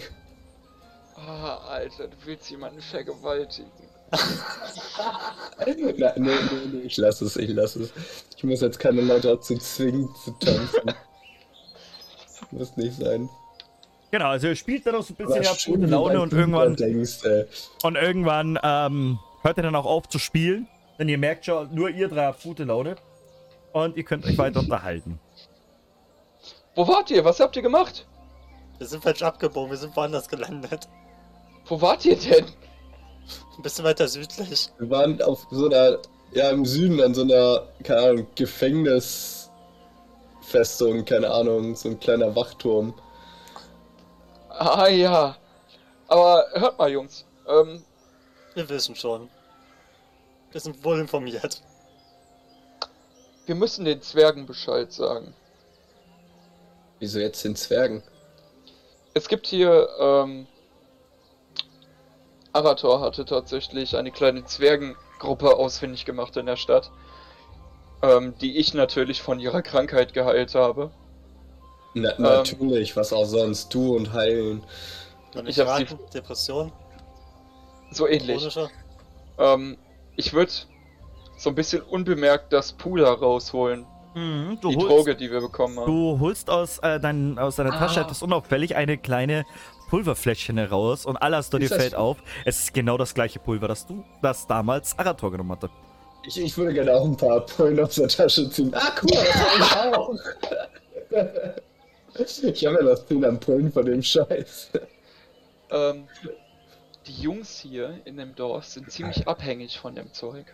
[1.27, 3.71] Ah, Alter, du willst jemanden vergewaltigen.
[5.59, 6.31] Nein, nee, nee,
[6.71, 7.91] nee, ich lass es, ich lass es.
[8.37, 10.93] Ich muss jetzt keine Leute dazu zwingen zu tanzen.
[12.51, 13.27] Muss nicht sein.
[14.11, 16.75] Genau, also ihr spielt dann auch so ein bisschen, ihr habt gute Laune und irgendwann,
[16.75, 17.23] Denkst,
[17.83, 20.67] und irgendwann ähm, hört ihr dann auch auf zu spielen.
[20.99, 22.95] Denn ihr merkt schon, nur ihr drei habt gute Laune.
[23.73, 25.19] Und ihr könnt euch weiter unterhalten.
[26.75, 27.25] Wo wart ihr?
[27.25, 28.05] Was habt ihr gemacht?
[28.77, 30.87] Wir sind falsch abgebogen, wir sind woanders gelandet.
[31.67, 32.45] Wo wart ihr denn?
[33.57, 34.69] Ein bisschen weiter südlich.
[34.77, 35.97] Wir waren auf so einer,
[36.33, 42.93] ja im Süden an so einer, keine Ahnung, Gefängnisfestung, keine Ahnung, so ein kleiner Wachturm.
[44.49, 45.35] Ah ja.
[46.07, 47.25] Aber hört mal, Jungs.
[47.47, 47.83] Ähm,
[48.53, 49.29] Wir wissen schon.
[50.51, 51.61] Wir sind wohl informiert.
[53.45, 55.33] wir müssen den Zwergen Bescheid sagen.
[56.99, 58.03] Wieso jetzt den Zwergen?
[59.13, 60.47] Es gibt hier, ähm,
[62.59, 66.89] Arator hatte tatsächlich eine kleine Zwergengruppe ausfindig gemacht in der Stadt,
[68.01, 70.91] ähm, die ich natürlich von ihrer Krankheit geheilt habe.
[71.93, 73.73] Na, natürlich, was auch sonst.
[73.73, 74.63] Du und heilen.
[75.35, 76.71] Und Ich ich hab sie- raten, Depression,
[77.91, 78.57] So ähnlich.
[79.37, 79.77] Ähm,
[80.15, 80.51] ich würde
[81.37, 83.85] so ein bisschen unbemerkt das Pula rausholen.
[84.13, 85.87] Mhm, du die holst, Droge, die wir bekommen haben.
[85.87, 88.03] Du holst aus, äh, dein, aus deiner Tasche Ah.
[88.03, 89.45] etwas unauffällig eine kleine
[89.89, 93.85] Pulverfläschchen heraus und Alastor dir das- fällt auf, es ist genau das gleiche Pulver, das
[93.85, 95.69] du, das damals Arator genommen hatte.
[96.27, 98.73] Ich, ich würde gerne auch ein paar Pullen aus der Tasche ziehen.
[98.73, 100.15] Ah, cool, das hab ich auch.
[102.47, 104.71] Ich habe ja noch 10 Ampullen von dem Scheiß.
[105.69, 106.07] Ähm,
[107.05, 110.45] die Jungs hier in dem Dorf sind ziemlich abhängig von dem Zeug.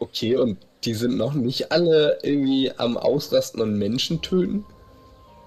[0.00, 4.64] Okay, und die sind noch nicht alle irgendwie am Ausrasten und Menschen töten?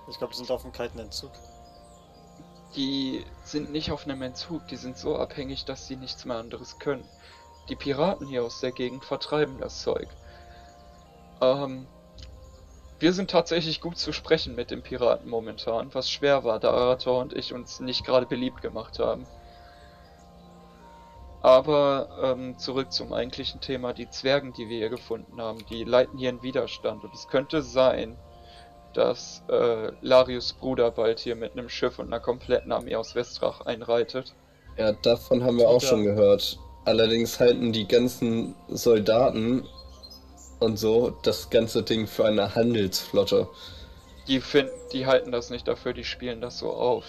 [0.07, 1.31] Ich glaube, die sind auf dem kalten Entzug.
[2.75, 6.79] Die sind nicht auf einem Entzug, die sind so abhängig, dass sie nichts mehr anderes
[6.79, 7.03] können.
[7.69, 10.07] Die Piraten hier aus der Gegend vertreiben das Zeug.
[11.41, 11.87] Ähm,
[12.99, 17.19] wir sind tatsächlich gut zu sprechen mit den Piraten momentan, was schwer war, da Arator
[17.19, 19.25] und ich uns nicht gerade beliebt gemacht haben.
[21.41, 26.19] Aber ähm, zurück zum eigentlichen Thema, die Zwergen, die wir hier gefunden haben, die leiten
[26.19, 27.03] hier einen Widerstand.
[27.03, 28.15] Und es könnte sein,
[28.93, 33.61] dass äh, Larius Bruder bald hier mit einem Schiff und einer kompletten Armee aus Westrach
[33.65, 34.33] einreitet.
[34.77, 35.89] Ja, davon haben wir auch Ja.
[35.89, 36.57] schon gehört.
[36.85, 39.67] Allerdings halten die ganzen Soldaten
[40.59, 43.47] und so das ganze Ding für eine Handelsflotte.
[44.27, 47.05] Die finden, die halten das nicht dafür, die spielen das so auf.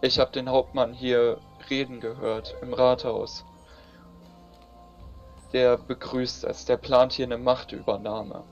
[0.00, 1.38] Ich habe den Hauptmann hier
[1.70, 3.44] reden gehört im Rathaus.
[5.52, 8.42] Der begrüßt es, der plant hier eine Machtübernahme.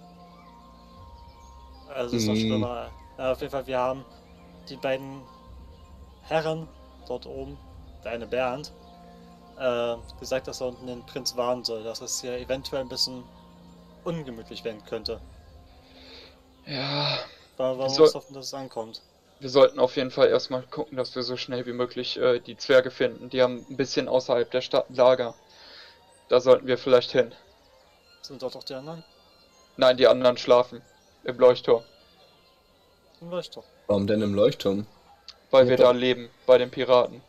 [1.94, 2.38] Also ist noch Mhm.
[2.38, 2.90] schlimmer.
[3.18, 4.04] Ja, auf jeden Fall, wir haben
[4.68, 5.22] die beiden
[6.22, 6.68] Herren
[7.06, 7.58] dort oben,
[8.04, 8.72] der eine Bernd,
[9.58, 13.22] äh, gesagt, dass er unten den Prinz warnen soll, dass es hier eventuell ein bisschen
[14.04, 15.20] ungemütlich werden könnte.
[16.66, 17.18] Ja,
[17.56, 19.02] Weil wir Soll- hoffen, dass es ankommt.
[19.40, 22.56] wir sollten auf jeden Fall erstmal gucken, dass wir so schnell wie möglich äh, die
[22.56, 23.28] Zwerge finden.
[23.30, 25.34] Die haben ein bisschen außerhalb der Stadt ein Lager.
[26.28, 27.34] Da sollten wir vielleicht hin.
[28.22, 29.04] Sind dort auch die anderen?
[29.76, 30.80] Nein, die anderen schlafen
[31.24, 31.84] im Leuchtturm,
[33.20, 33.64] Dann leucht doch.
[33.86, 34.86] Warum denn im Leuchtturm?
[35.50, 35.84] weil Ja, wir doch.
[35.84, 37.22] da leben, bei den Piraten.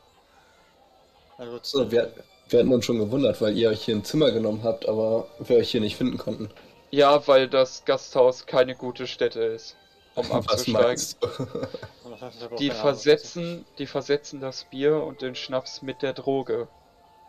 [1.37, 1.65] Na gut.
[1.65, 2.13] So, wir,
[2.49, 5.57] wir hatten uns schon gewundert, weil ihr euch hier ein Zimmer genommen habt, aber wir
[5.57, 6.49] euch hier nicht finden konnten.
[6.91, 9.75] Ja, weil das Gasthaus keine gute Stätte ist,
[10.15, 11.03] um abzusteigen.
[12.59, 16.67] Die versetzen, die versetzen das Bier und den Schnaps mit der Droge,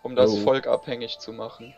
[0.02, 0.36] um das Oh.
[0.36, 1.74] Volk abhängig zu machen.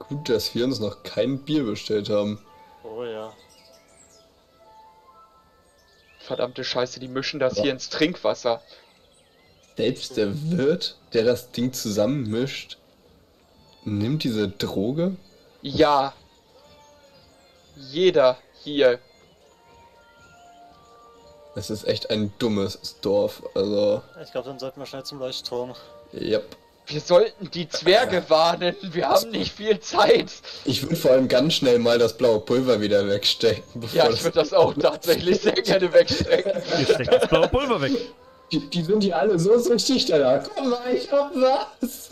[0.00, 2.44] Gut, dass wir uns noch kein Bier bestellt haben.
[2.82, 3.32] Oh ja.
[6.28, 7.62] Verdammte Scheiße, die mischen das Ja.
[7.64, 8.60] hier ins Trinkwasser.
[9.78, 12.76] Selbst der Wirt, der das Ding zusammenmischt,
[13.84, 15.16] nimmt diese Droge?
[15.62, 16.12] Ja.
[17.76, 18.98] Jeder hier.
[21.54, 23.42] Das ist echt ein dummes Dorf.
[23.54, 25.74] Also, Ich glaube, dann sollten wir schnell zum Leuchtturm.
[26.12, 26.44] yep.
[26.88, 28.74] Wir sollten die Zwerge warnen.
[28.80, 30.32] Wir haben nicht viel Zeit.
[30.64, 33.62] Ich würde vor allem ganz schnell mal das blaue Pulver wieder wegstecken.
[33.74, 36.62] Bevor Ja, ich würde das auch tatsächlich sehr gerne wegstecken.
[36.78, 37.92] Ihr steckt das blaue Pulver weg.
[38.50, 40.48] Die, die sind hier alle so süchtig danach.
[40.56, 42.08] Komm mal, ich hab was.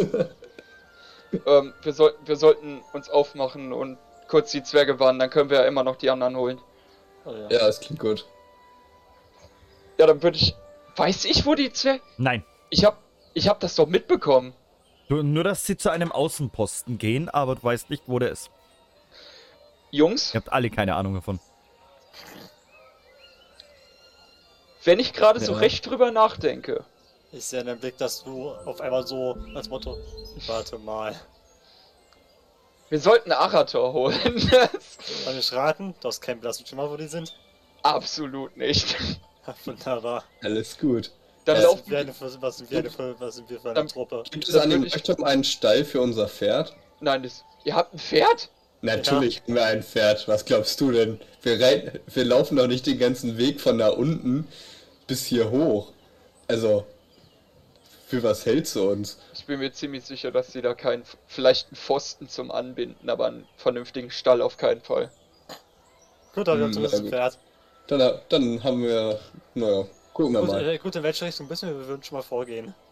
[1.45, 3.99] Ähm, wir, soll, wir sollten uns aufmachen und
[4.29, 6.59] kurz die Zwerge warnen, dann können wir ja immer noch die anderen holen.
[7.25, 7.51] Oh ja.
[7.51, 8.25] ja, es klingt gut.
[9.99, 10.55] Ja, dann würde ich.
[10.97, 12.01] Weiß ich, wo die Zwerge.
[12.17, 12.45] Nein.
[12.71, 12.99] Ich hab.
[13.35, 14.55] Ich hab das doch mitbekommen.
[15.09, 18.51] Nur, dass sie zu einem Außenposten gehen, aber du weißt nicht, wo der ist.
[19.93, 21.39] Jungs, Ihr habt alle keine Ahnung davon.
[24.85, 25.59] wenn ich gerade so Ja.
[25.59, 26.85] recht drüber nachdenke.
[27.33, 29.99] Ich sehe in dem Blick, dass du auf einmal so als Motto,
[30.47, 31.15] warte mal.
[32.89, 34.15] Wir sollten Arator holen.
[35.25, 35.95] Kann ich raten?
[36.01, 37.35] Du hast keinen blassen Schimmer, wo die sind?
[37.83, 38.97] Absolut nicht.
[39.65, 40.23] Wunderbar.
[40.43, 41.11] Alles gut.
[41.47, 43.61] Dann Ja, Was laufen sind wir, eine, was sind wir, eine, für- was sind wir
[43.61, 44.23] für eine Dann- Truppe?
[44.31, 46.75] Gibt es an dem Leuchtturm einen Stall für unser Pferd?
[47.01, 47.45] Nein, das.
[47.65, 48.51] Ihr habt ein Pferd?
[48.83, 50.29] Natürlich haben wir ein Pferd.
[50.29, 51.21] Was glaubst du denn?
[51.43, 54.47] Wir, reiten, wir laufen doch nicht den ganzen Weg von da unten
[55.07, 55.93] bis hier hoch.
[56.49, 56.85] Also,
[58.09, 59.19] für was hältst du uns?
[59.35, 61.05] Ich bin mir ziemlich sicher, dass sie da keinen.
[61.27, 65.11] Vielleicht einen Pfosten zum Anbinden, aber einen vernünftigen Stall auf keinen Fall.
[66.35, 67.39] Gut, aber wir haben Hm, zumindest ein ja, Pferd.
[67.89, 69.19] Dann, dann haben wir,
[69.55, 69.87] naja,
[70.17, 70.67] gucken wir Gut, mal.
[70.67, 71.79] äh, gut, in welche Richtung müssen wir?
[71.79, 72.75] Wir würden schon mal vorgehen.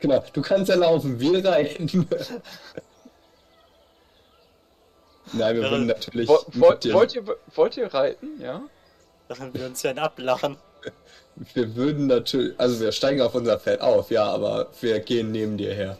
[0.00, 1.86] Genau, du kannst ja laufen, wir reiten.
[5.32, 6.28] Nein, wir Ja, würden natürlich.
[6.28, 7.24] Wo, wollt, dir- wollt, ihr,
[7.56, 8.40] wollt ihr reiten?
[8.40, 8.62] Ja?
[9.26, 10.56] Während wir uns hier einen ablachen.
[11.54, 12.58] Wir würden natürlich.
[12.58, 15.96] Also, wir steigen auf unser Pferd auf, ja, aber wir gehen neben dir her.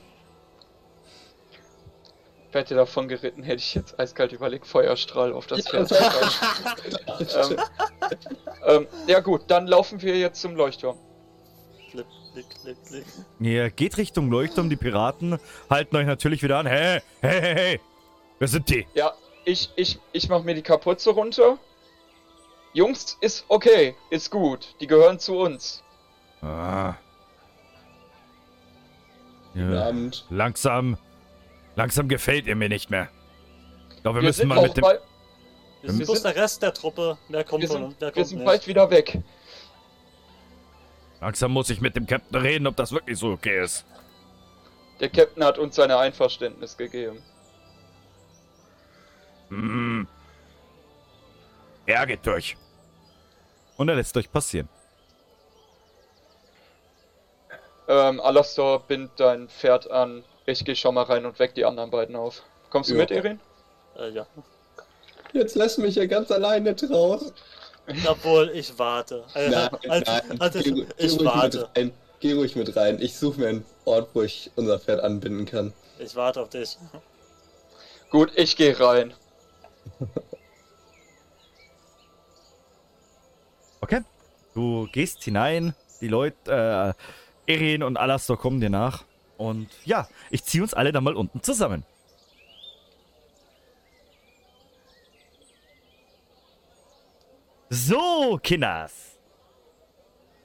[2.51, 5.91] Wärt ihr davon geritten, hätte ich jetzt eiskalt überlegt, Feuerstrahl auf das Ja, Pferd.
[7.21, 7.57] das- ähm,
[8.67, 10.99] ähm, ja gut, dann laufen wir jetzt zum Leuchtturm.
[11.91, 13.05] Klick, klick, klick, klick.
[13.41, 15.39] Ihr geht Richtung Leuchtturm, die Piraten
[15.71, 16.67] halten euch natürlich wieder an.
[16.67, 17.81] Hey, hey, hey, hey.
[18.39, 18.87] Wer sind die?
[18.95, 19.13] Ja,
[19.45, 21.59] ich, ich, ich mach mir die Kapuze runter.
[22.75, 24.75] Jungs, ist okay, ist gut.
[24.81, 25.83] Die gehören zu uns.
[26.43, 26.95] Ah.
[29.55, 30.27] Guten Ja, Abend.
[30.29, 30.99] langsam,
[31.75, 33.09] langsam gefällt ihr mir nicht mehr.
[33.97, 34.83] Ich glaube, wir, Wir müssen sind mal auch mit dem...
[34.83, 34.99] bei.
[35.89, 37.17] Wir sind Wir bloß der Rest der Truppe.
[37.29, 37.95] Wer kommt Wir von sind, uns?
[37.99, 38.47] Wer wir kommt sind nicht?
[38.47, 39.19] bald wieder weg.
[41.21, 43.85] Langsam muss ich mit dem Captain reden, ob das wirklich so okay ist.
[45.01, 47.23] Der Captain hat uns sein Einverständnis gegeben.
[49.49, 50.07] Hm.
[51.87, 52.57] Ärgert euch.
[53.79, 54.69] Und er lässt euch passieren.
[57.89, 60.23] Ähm, Alastor, bind dein Pferd an.
[60.45, 62.43] Ich geh schon mal rein und weck die anderen beiden auf.
[62.69, 63.01] Kommst du Ja.
[63.01, 63.41] mit, Erin?
[63.97, 64.27] Äh, ja.
[65.33, 67.33] Jetzt lässt mich ja ganz alleine draußen.
[68.07, 69.25] Obwohl, ich warte.
[69.35, 70.41] Äh, Nein, also, nein.
[70.41, 71.59] also, geh, geh ich ruhig warte.
[71.59, 71.93] Mit rein.
[72.21, 73.01] Geh ruhig mit rein.
[73.01, 75.73] Ich suche mir einen Ort, wo ich unser Pferd anbinden kann.
[75.99, 76.77] Ich warte auf dich.
[78.11, 79.15] Gut, ich geh rein.
[83.81, 84.03] Okay.
[84.55, 86.95] Du gehst hinein, die Leute,
[87.47, 89.05] äh, Erin und Alastor kommen dir nach.
[89.37, 91.85] Und ja, ich ziehe uns alle dann mal unten zusammen.
[97.71, 98.93] So, Kinders.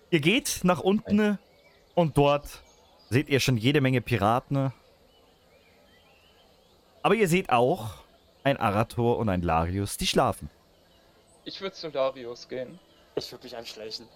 [0.10, 1.40] Ihr geht nach unten
[1.96, 2.48] und dort
[3.10, 4.74] seht ihr schon jede Menge Piraten.
[7.02, 7.96] Aber ihr seht auch
[8.44, 10.50] ein Arator und ein Larius, die schlafen.
[11.46, 12.80] Ich würde zu Darius gehen.
[13.16, 14.08] Ich würde mich anschleichen.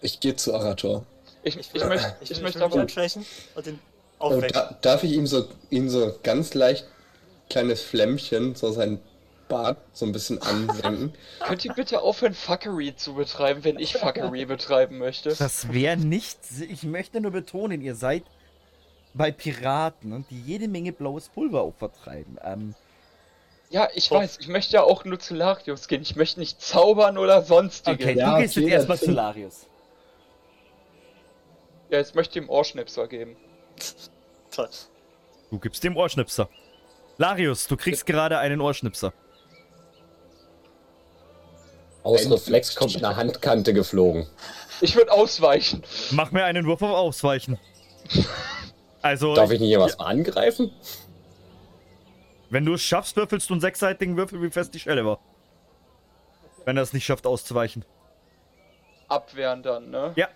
[0.00, 1.04] Ich gehe zu Arator.
[1.42, 2.80] Ich, Ich, ich, möchte, ich, ich, möchte aber.
[2.80, 3.74] anschleichen und den
[4.18, 4.52] Und aufwecken.
[4.54, 6.86] da, darf ich ihm so, ihm so ganz leicht
[7.50, 9.00] kleines Flämmchen, so sein
[9.48, 11.12] Bart so ein bisschen ansenken?
[11.40, 15.34] Könnt ihr bitte aufhören, Fuckery zu betreiben, wenn ich Fuckery betreiben möchte?
[15.34, 16.38] Das wäre nicht.
[16.68, 18.24] Ich möchte nur betonen, ihr seid
[19.14, 22.38] bei Piraten, und die jede Menge blaues Pulver auch vertreiben.
[22.44, 22.74] Ähm,
[23.70, 26.02] Ja, ich weiß, ich möchte ja auch nur zu Larius gehen.
[26.02, 28.06] Ich möchte nicht zaubern oder sonstiges.
[28.06, 29.66] okay, Ja, du gehst okay, jetzt erstmal zu Larius.
[31.90, 33.36] Ja, jetzt möchte ich ihm Ohrschnipser geben.
[34.50, 34.68] Toll.
[35.50, 36.48] Du gibst dem Ohrschnipser.
[37.16, 39.12] Larius, du kriegst gerade einen Ohrschnipser.
[42.08, 44.26] Aus Reflex kommt eine Handkante geflogen.
[44.80, 45.82] Ich würde ausweichen.
[46.10, 47.58] Mach mir einen Wurf auf Ausweichen.
[49.00, 50.72] Also, Darf ich nicht hier was mal angreifen?
[52.50, 55.20] wenn du es schaffst, würfelst du einen sechsseitigen Würfel, wie fest die Schelle war.
[56.64, 57.84] Wenn er es nicht schafft, auszuweichen.
[59.06, 60.12] Abwehren dann, ne?
[60.16, 60.26] Ja.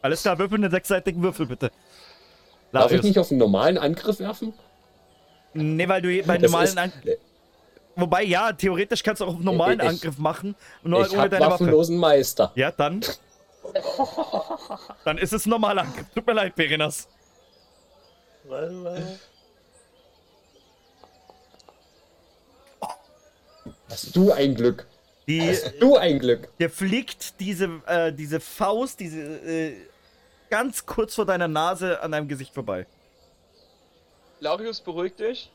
[0.00, 1.70] Alles klar, würfel einen sechsseitigen Würfel, bitte.
[2.72, 3.04] Darf ich Larius.
[3.04, 4.54] nicht auf einen normalen Angriff werfen?
[5.56, 6.92] Nee, weil du bei Das normalen ist- An
[7.98, 10.54] Wobei, ja, theoretisch kannst du auch einen normalen Ich- Angriff machen.
[10.82, 11.52] Nur ich ohne deine Waffe.
[11.54, 12.52] waffenlosen Meister.
[12.54, 13.00] Ja, dann.
[15.04, 16.06] dann ist es ein normaler Angriff.
[16.14, 17.08] Tut mir leid, Perinas.
[23.88, 24.86] Hast du ein Glück.
[25.26, 26.48] Die, Hast du ein Glück.
[26.58, 29.74] dir fliegt diese, äh, diese Faust, diese, äh,
[30.50, 32.86] ganz kurz vor deiner Nase an deinem Gesicht vorbei.
[34.40, 35.50] Larius, beruhig dich.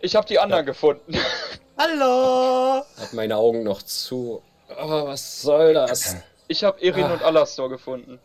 [0.00, 1.14] Ich habe die anderen gefunden.
[1.78, 2.84] Hallo!
[2.98, 4.42] Hat meine Augen noch zu.
[4.76, 6.16] Oh, was soll das?
[6.48, 7.12] Ich habe Erin Ah.
[7.14, 8.18] und Alastor gefunden.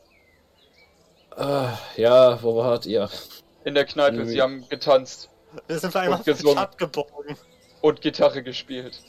[1.36, 3.10] Ah, ja, wo wart ihr?
[3.64, 4.26] In der Kneipe.
[4.26, 5.30] Sie haben getanzt
[5.68, 6.58] Wir sind einmal Und gesungen.
[6.58, 7.38] abgebogen.
[7.82, 9.00] und Gitarre gespielt.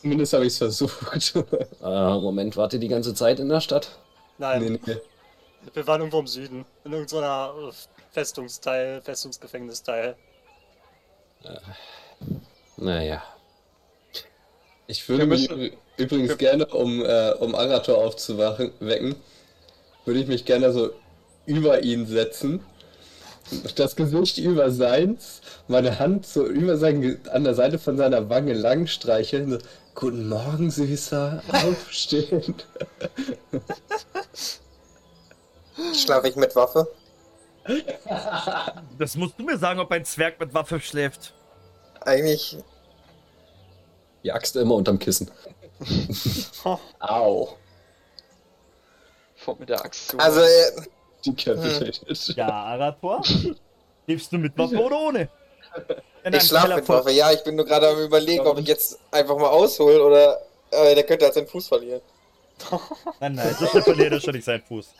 [0.00, 1.34] Zumindest habe ich es versucht.
[1.82, 3.98] Ah, Moment, wart ihr die ganze Zeit in der Stadt?
[4.38, 4.96] Nein, nee, nee.
[5.72, 6.64] wir waren irgendwo im Süden.
[6.84, 7.72] In irgendeiner äh,
[8.14, 10.16] Festungsteil, Festungsgefängnisteil.
[12.76, 13.22] Naja.
[14.86, 15.50] Ich würde mich
[15.96, 19.16] übrigens gerne, um, äh, um Arator aufzuwachen, wecken,
[20.04, 20.90] würde ich mich gerne so
[21.44, 22.64] über ihn setzen.
[23.76, 28.54] Das Gesicht über seins, meine Hand so über sein, an der Seite von seiner Wange
[28.54, 29.50] lang streicheln.
[29.50, 29.58] So,
[29.94, 31.42] Guten Morgen, Süßer.
[31.52, 32.54] Aufstehen.
[35.94, 36.88] Schlafe ich mit Waffe?
[38.98, 41.32] Das musst du mir sagen, ob ein Zwerg mit Waffe schläft.
[42.00, 42.58] Eigentlich.
[44.22, 45.30] Die Axt immer unterm Kissen.
[46.98, 47.56] Au.
[49.36, 50.18] Vor mit der Axt zu.
[50.18, 50.86] Also, äh,
[51.26, 52.36] Decapitated.
[52.36, 53.22] Ja, Arator?
[53.24, 55.28] Schläfst du mit Waffe oder ohne?
[56.24, 57.10] In ich schlafe mit Waffe.
[57.10, 60.40] Ja, ich bin nur gerade am überlegen, ob ich jetzt einfach mal aushol oder
[60.70, 62.00] äh, der könnte halt seinen Fuß verlieren.
[63.20, 64.94] Nein, nein, so verliert er schon nicht seinen Fuß.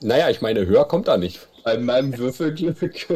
[0.00, 1.48] Naja, ich meine, höher kommt er nicht.
[1.64, 3.10] Bei meinem Würfelglück.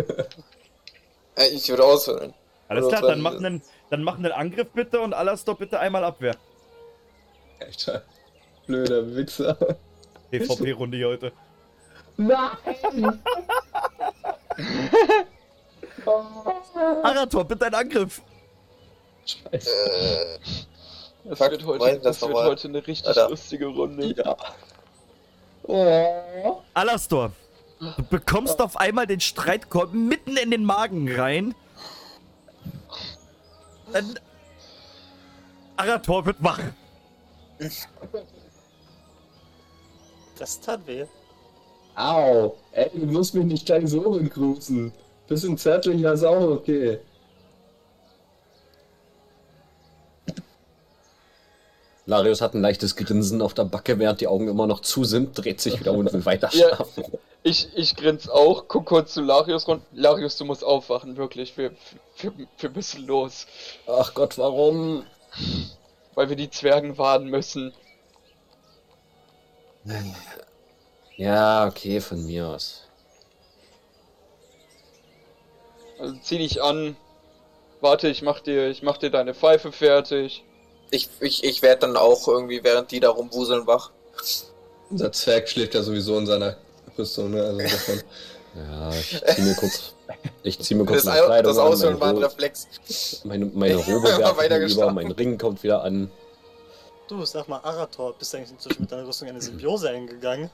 [1.34, 2.34] Äh, ich würde ausholen.
[2.68, 6.36] Alles klar, dann mach einen, dann mach einen Angriff bitte und Alastor bitte einmal Abwehr.
[7.60, 8.02] Alter.
[8.66, 9.56] Blöder Wichser.
[10.30, 11.32] PvP-Runde hier heute.
[12.16, 13.22] Nein!
[17.02, 18.20] Arator, bitte einen Angriff.
[19.24, 19.70] Scheiße.
[19.70, 20.38] Äh,
[21.24, 23.30] das wird, heute, das das wird heute eine richtig Alter.
[23.30, 24.14] lustige Runde.
[24.16, 24.36] Ja.
[25.64, 26.62] Oh.
[26.74, 27.32] Alastor,
[27.96, 31.52] Du bekommst auf einmal den Streitkolben mitten in den Magen rein.
[33.92, 34.18] Dann
[35.76, 36.60] Arator wird wach.
[40.38, 41.06] Das tat weh.
[41.96, 42.56] Au!
[42.70, 44.92] Ey, du musst mich nicht gleich so begrüßen.
[45.26, 47.00] Bisschen zärtlicher ist auch okay.
[52.12, 55.38] Larius hat ein leichtes Grinsen auf der Backe, während die Augen immer noch zu sind,
[55.38, 56.76] dreht sich wieder und will weiter Ja.
[56.76, 57.04] schlafen.
[57.42, 59.82] Ich, ich grins auch, guck kurz zu Larius rund.
[59.92, 61.56] Larius, du musst aufwachen, wirklich.
[61.56, 61.72] Wir,
[62.18, 63.46] wir, wir müssen los.
[63.86, 65.04] Ach Gott, warum?
[66.14, 67.72] Weil wir die Zwergen warnen müssen.
[71.16, 72.82] Ja, okay, von mir aus.
[75.98, 76.94] Also zieh dich an.
[77.80, 80.44] Warte, ich mach dir, ich mach dir deine Pfeife fertig.
[80.92, 83.90] Ich, ich, ich werde dann auch irgendwie, während die da rumwuseln, wach.
[84.90, 86.56] Unser Zwerg schläft ja sowieso in seiner
[86.96, 87.42] Rüstung, ne?
[87.42, 88.02] Also insofern.
[88.54, 89.94] Ja, ich zieh mir kurz.
[90.42, 92.68] Ich zieh mir kurz Das, meine Kleidung das an, Ausholen war ein Reflex.
[93.24, 96.10] meine, meine Robe werfe ich über, mein Ring kommt wieder an.
[97.08, 100.50] Du, sag mal, Arator, bist du eigentlich inzwischen mit deiner Rüstung eine Symbiose eingegangen?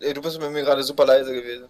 [0.00, 1.68] Ey, Du bist mit mir gerade super leise gewesen.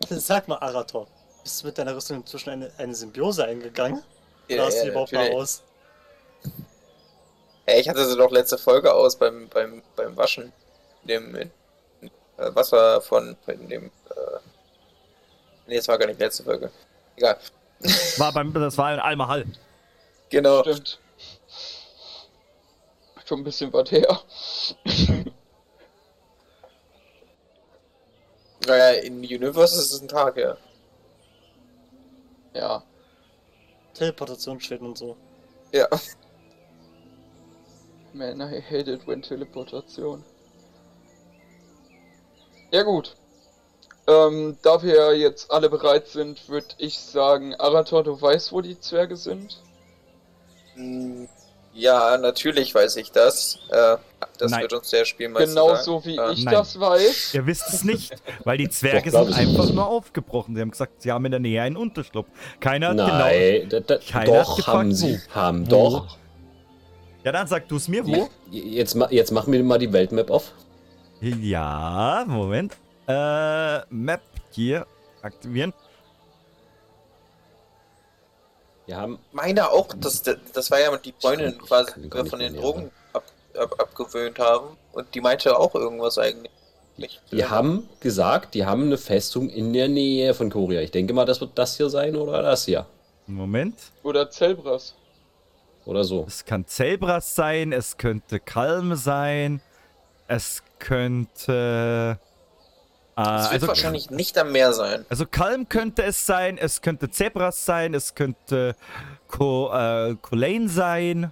[0.10, 1.06] Sag mal, Arator,
[1.42, 4.02] bist du mit deiner Rüstung inzwischen eine, eine Symbiose eingegangen?
[4.48, 5.62] Ja, Oder hast du ja, die überhaupt mal aus?
[7.66, 10.52] Ey, ich hatte sie doch letzte Folge aus beim, beim, beim Waschen.
[11.04, 11.48] Dem äh,
[12.36, 13.86] Wasser von, von dem.
[13.86, 14.38] Äh,
[15.66, 16.70] nee, das war gar nicht letzte Folge.
[17.16, 17.38] Egal.
[18.16, 19.44] War beim, das war in Almahall.
[20.30, 20.62] Genau.
[20.62, 20.98] Stimmt.
[23.26, 24.20] Schon ein bisschen was her.
[28.66, 30.56] Naja, in Universe ist es ein Tag, ja.
[32.54, 32.82] Ja.
[33.94, 35.16] Teleportationsschweden und so.
[35.72, 35.88] Ja.
[38.14, 40.22] Man, I hate it when Teleportation.
[42.70, 43.16] Ja gut.
[44.06, 48.78] Ähm, da wir jetzt alle bereit sind, würde ich sagen, Arator, du weißt, wo die
[48.78, 49.60] Zwerge sind?
[50.74, 51.28] Hm,
[51.72, 53.58] Ja, natürlich weiß ich das.
[53.70, 53.96] Äh,
[54.38, 54.62] das Nein.
[54.62, 56.04] wird uns der Spielmeister Genauso sagen.
[56.04, 56.30] wie Ja.
[56.30, 56.54] ich Nein.
[56.54, 57.34] das weiß.
[57.34, 59.74] Ihr wisst es nicht, weil die Zwerge sind einfach nicht.
[59.74, 60.54] nur aufgebrochen.
[60.54, 62.28] Sie haben gesagt, sie haben in der Nähe einen Unterschlupf.
[62.60, 63.08] Keiner hat genau.
[63.08, 65.18] Nein, da, Keiner hat doch, gefragt, haben sie.
[65.34, 65.70] Haben Wo?
[65.70, 66.18] doch.
[67.24, 68.28] Ja, dann sag du es mir, wo?
[68.50, 70.52] Jetzt, jetzt mach mir mal die Weltmap auf.
[71.20, 72.76] Ja, Moment.
[73.08, 74.20] Äh, Map
[74.50, 74.86] hier
[75.22, 75.72] aktivieren.
[78.86, 79.18] Wir haben.
[79.32, 82.52] Meine auch, das, das war ja die Freundin Ich quasi, die wir nicht von den
[82.52, 83.24] mehr Drogen ab,
[83.56, 84.76] ab, abgewöhnt haben.
[84.92, 86.50] Und die meinte auch irgendwas eigentlich.
[87.32, 90.82] Die haben gesagt, die haben eine Festung in der Nähe von Korea.
[90.82, 92.86] Ich denke mal, das wird das hier sein oder das hier.
[93.26, 93.76] Moment.
[94.02, 94.94] Oder Zelbras.
[95.86, 96.24] Oder so.
[96.26, 99.60] Es kann Zelbras sein, es könnte Kalm sein,
[100.28, 102.18] es könnte.
[103.16, 105.04] Äh, Das wird also, wahrscheinlich nicht am Meer sein.
[105.08, 108.74] also Kalm könnte es sein, es könnte Zebras sein, es könnte
[109.28, 111.30] Ko, äh, Kolain sein.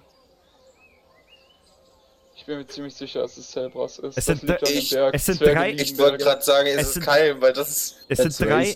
[2.35, 4.17] Ich bin mir ziemlich sicher, dass es Zelbras ist.
[4.17, 5.13] Es Das sind ich- Berg.
[5.15, 7.95] es sind drei- Ich wollte gerade sagen, es, Es ist Keim, weil das ist.
[8.09, 8.73] Es sind drei.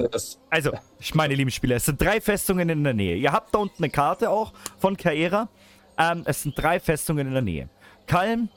[0.50, 3.16] Also, ich meine, lieben Spieler, es sind drei Festungen in der Nähe.
[3.18, 5.50] Ihr habt da unten eine Karte auch von Kaera.
[5.98, 7.70] Ähm, es sind drei Festungen in der Nähe.
[8.06, 8.50] Kalm,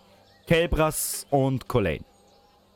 [0.46, 2.04] Kelbras und Kolain.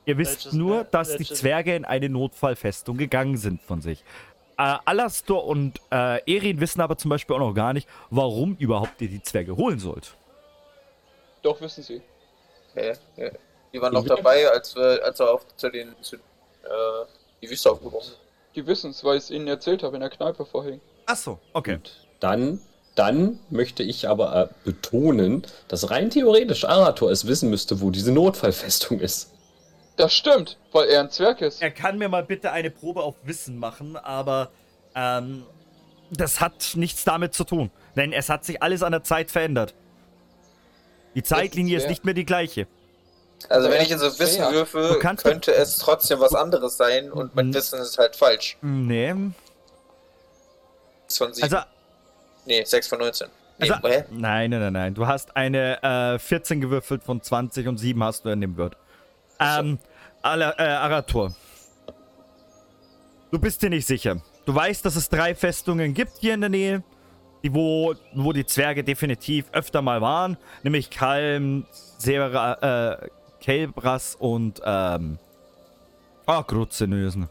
[0.06, 4.04] Ihr wisst Welches- nur, äh, dass die Zwerge in eine Notfallfestung gegangen sind von sich.
[4.56, 9.00] Äh, Alastor und äh, Erin wissen aber zum Beispiel auch noch gar nicht, warum überhaupt
[9.00, 10.14] ihr die Zwerge holen sollt.
[11.42, 12.02] Doch, wissen sie.
[12.70, 13.30] Okay, ja.
[13.72, 16.20] Die waren noch dabei, als wir, als wir auf zu den zu, äh,
[17.42, 18.18] die Wüste aufgebrochen sind.
[18.54, 20.80] Die wissen es, weil ich es ihnen erzählt habe in der Kneipe vorhin.
[21.06, 21.80] Achso, okay.
[22.20, 22.60] Dann,
[22.94, 28.12] dann möchte ich aber äh, betonen, dass rein theoretisch Arator es wissen müsste, wo diese
[28.12, 29.30] Notfallfestung ist.
[29.96, 31.62] Das stimmt, weil er ein Zwerg ist.
[31.62, 34.50] Er kann mir mal bitte eine Probe auf Wissen machen, aber
[34.94, 35.44] ähm,
[36.10, 37.70] das hat nichts damit zu tun.
[37.96, 39.74] Denn es hat sich alles an der Zeit verändert.
[41.14, 41.90] Die Zeitlinie ist schwer.
[41.90, 42.66] nicht mehr die gleiche.
[43.48, 47.12] Also wenn ich jetzt ist so Wissen würfe, Du könnte es trotzdem was anderes sein
[47.12, 47.52] und mein.
[47.52, 48.56] Wissen ist halt falsch.
[48.62, 49.14] Nee.
[51.40, 51.58] Also,
[52.46, 53.28] nee, 6 von 19.
[53.58, 54.94] Nee, also nein, nein, nein, nein.
[54.94, 58.76] Du hast eine äh, 14 gewürfelt von 20 und 7 hast du in dem Word.
[59.38, 59.78] Ähm,
[60.22, 61.34] Ala, äh, Arator.
[63.30, 64.16] Du bist dir nicht sicher.
[64.44, 66.82] Du weißt, dass es drei Festungen gibt hier in der Nähe,
[67.42, 71.66] die wo, wo die Zwerge definitiv öfter mal waren, nämlich Kalm,
[71.98, 73.08] Sera, äh,
[73.40, 75.18] Kelbras und ähm,
[76.26, 77.28] ah, Grutzenösen.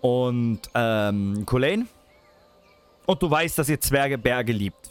[0.00, 1.88] Und ähm, Kulain.
[3.06, 4.90] Und du weißt, dass ihr Zwerge Berge liebt.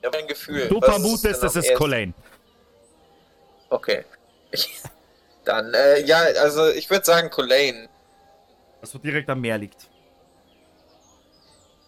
[0.00, 0.68] Ich habe ein Gefühl.
[0.68, 2.14] Du vermutest, es ist Kolain.
[3.70, 4.04] Okay.
[4.50, 4.80] Ich,
[5.44, 7.88] Dann, äh, ja, also ich würde sagen Colaine.
[8.80, 9.88] Das wo direkt am Meer liegt.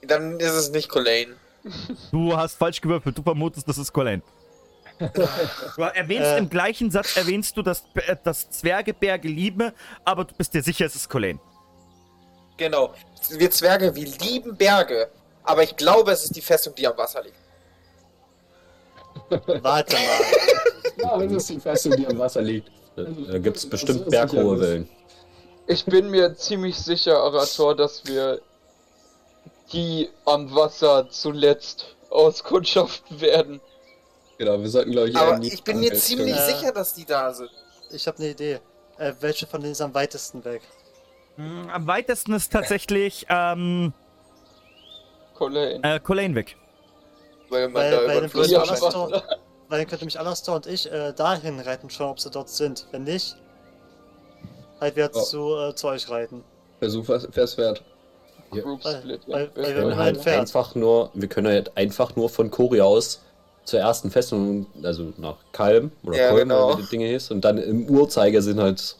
[0.02, 1.34] Dann ist es nicht Colaine.
[2.10, 4.22] Du hast falsch gewürfelt, du vermutest, das ist Colin.
[4.98, 6.38] Du erwähnst Äh.
[6.38, 9.72] im gleichen Satz, erwähnst du, dass, äh, dass Zwerge Berge lieben,
[10.04, 11.38] aber du bist dir sicher, es ist Colin.
[12.60, 12.92] Genau.
[13.30, 15.08] Wir Zwerge, wir lieben Berge.
[15.44, 17.38] Aber ich glaube, es ist die Festung, die am Wasser liegt.
[19.64, 20.02] Warte mal.
[20.98, 22.70] Ja, das ist die Festung, die am Wasser liegt.
[22.96, 24.60] Da, gibt es bestimmt Das ist sicher berghohe was.
[24.60, 24.88] Wellen.
[25.68, 28.42] Ich bin mir ziemlich sicher, Arator, dass wir
[29.72, 33.62] die am Wasser zuletzt auskundschaften werden.
[34.36, 37.50] Genau, wir sollten, glaube ich, Aber ich bin mir ziemlich sicher, dass die da sind.
[37.90, 38.60] Ich habe eine Idee.
[38.98, 40.60] Äh, welche von denen ist am weitesten weg?
[41.40, 43.94] Hm, Am weitesten ist tatsächlich ähm,
[45.34, 45.82] Colin.
[45.82, 46.56] äh, Colin weg.
[47.48, 49.22] Weil man Weil- da weil über den Alastor-
[49.68, 52.86] Weil dann könnte mich Alastor und ich äh, dahin reiten, schauen, ob sie dort sind.
[52.90, 53.36] Wenn nicht,
[54.80, 55.20] halt wir Oh.
[55.20, 56.42] zu, äh, zu euch reiten.
[56.80, 57.82] Versuch Weil- Split.
[59.28, 59.48] weil- ja.
[59.48, 60.40] weil Wir wir- können halt Pferd.
[60.40, 63.20] einfach nur, wir können halt einfach nur von Kori aus
[63.64, 66.66] zur ersten Festung, also nach Kalm oder Ja, Kolm, genau.
[66.70, 68.96] oder wie das Ding hieß, und dann im Uhrzeigersinn halt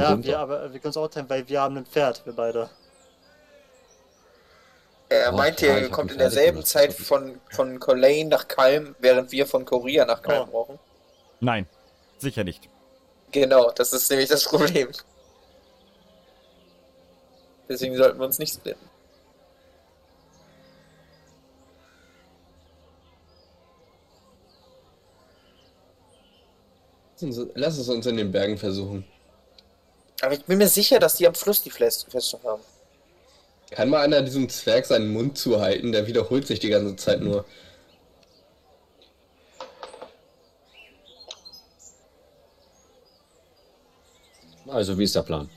[0.00, 2.32] lang Ja, wir, aber wir können es auch teilen, weil wir haben ein Pferd, wir
[2.32, 2.70] beide.
[5.08, 8.28] Er Oh, meint, ja, ihr ich hab kommt in derselben Pferd Zeit von, von Colaine
[8.30, 10.50] nach Kalm, während wir von Korea nach Kalm Oh.
[10.50, 10.78] brauchen.
[11.40, 11.66] Nein,
[12.18, 12.68] sicher nicht.
[13.32, 14.88] Genau, das ist nämlich das Problem.
[17.68, 18.88] Deswegen sollten wir uns nicht splitten.
[27.54, 29.04] Lass es uns in den Bergen versuchen.
[30.22, 32.62] Aber ich bin mir sicher, dass die am Fluss die Fest- Festung haben.
[33.70, 35.92] Kann mal einer diesem Zwerg seinen Mund zuhalten?
[35.92, 37.44] Der wiederholt sich die ganze Zeit nur.
[44.68, 45.50] Also, wie ist der Plan?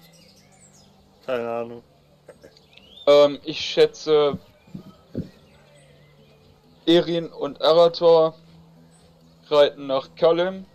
[1.25, 1.83] Keine Ahnung.
[3.05, 4.37] Ähm, ich schätze,
[6.85, 8.35] Erin und Arator
[9.49, 10.65] reiten nach Kalim,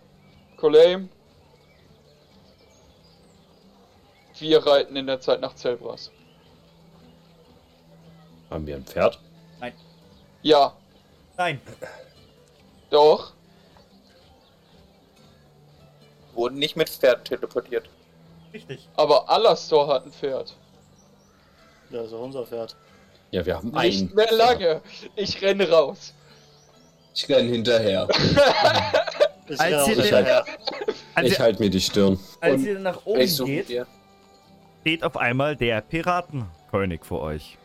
[0.57, 1.09] Kolheim.
[4.43, 6.11] Wir reiten in der Zeit nach Zelbras.
[8.49, 9.17] Haben wir ein Pferd?
[10.41, 10.73] Ja,
[11.37, 11.61] Nein.
[12.89, 13.31] doch.
[16.33, 17.89] Wurden nicht mit Pferden teleportiert.
[18.53, 18.89] Richtig.
[18.97, 20.53] Aber Alastor hat ein Pferd.
[21.89, 22.75] Ja, so unser Pferd.
[23.31, 24.13] Ja, wir haben Nicht ein.
[24.13, 24.81] mehr lange.
[25.15, 26.13] Ich renne raus.
[27.15, 28.09] Ich hinterher.
[29.47, 30.45] Renne auch hinterher.
[31.21, 32.19] Ich halte mir die Stirn.
[32.41, 33.87] als Und ihr nach oben geht, dir.
[34.83, 37.57] Steht auf einmal der Piratenkönig vor euch.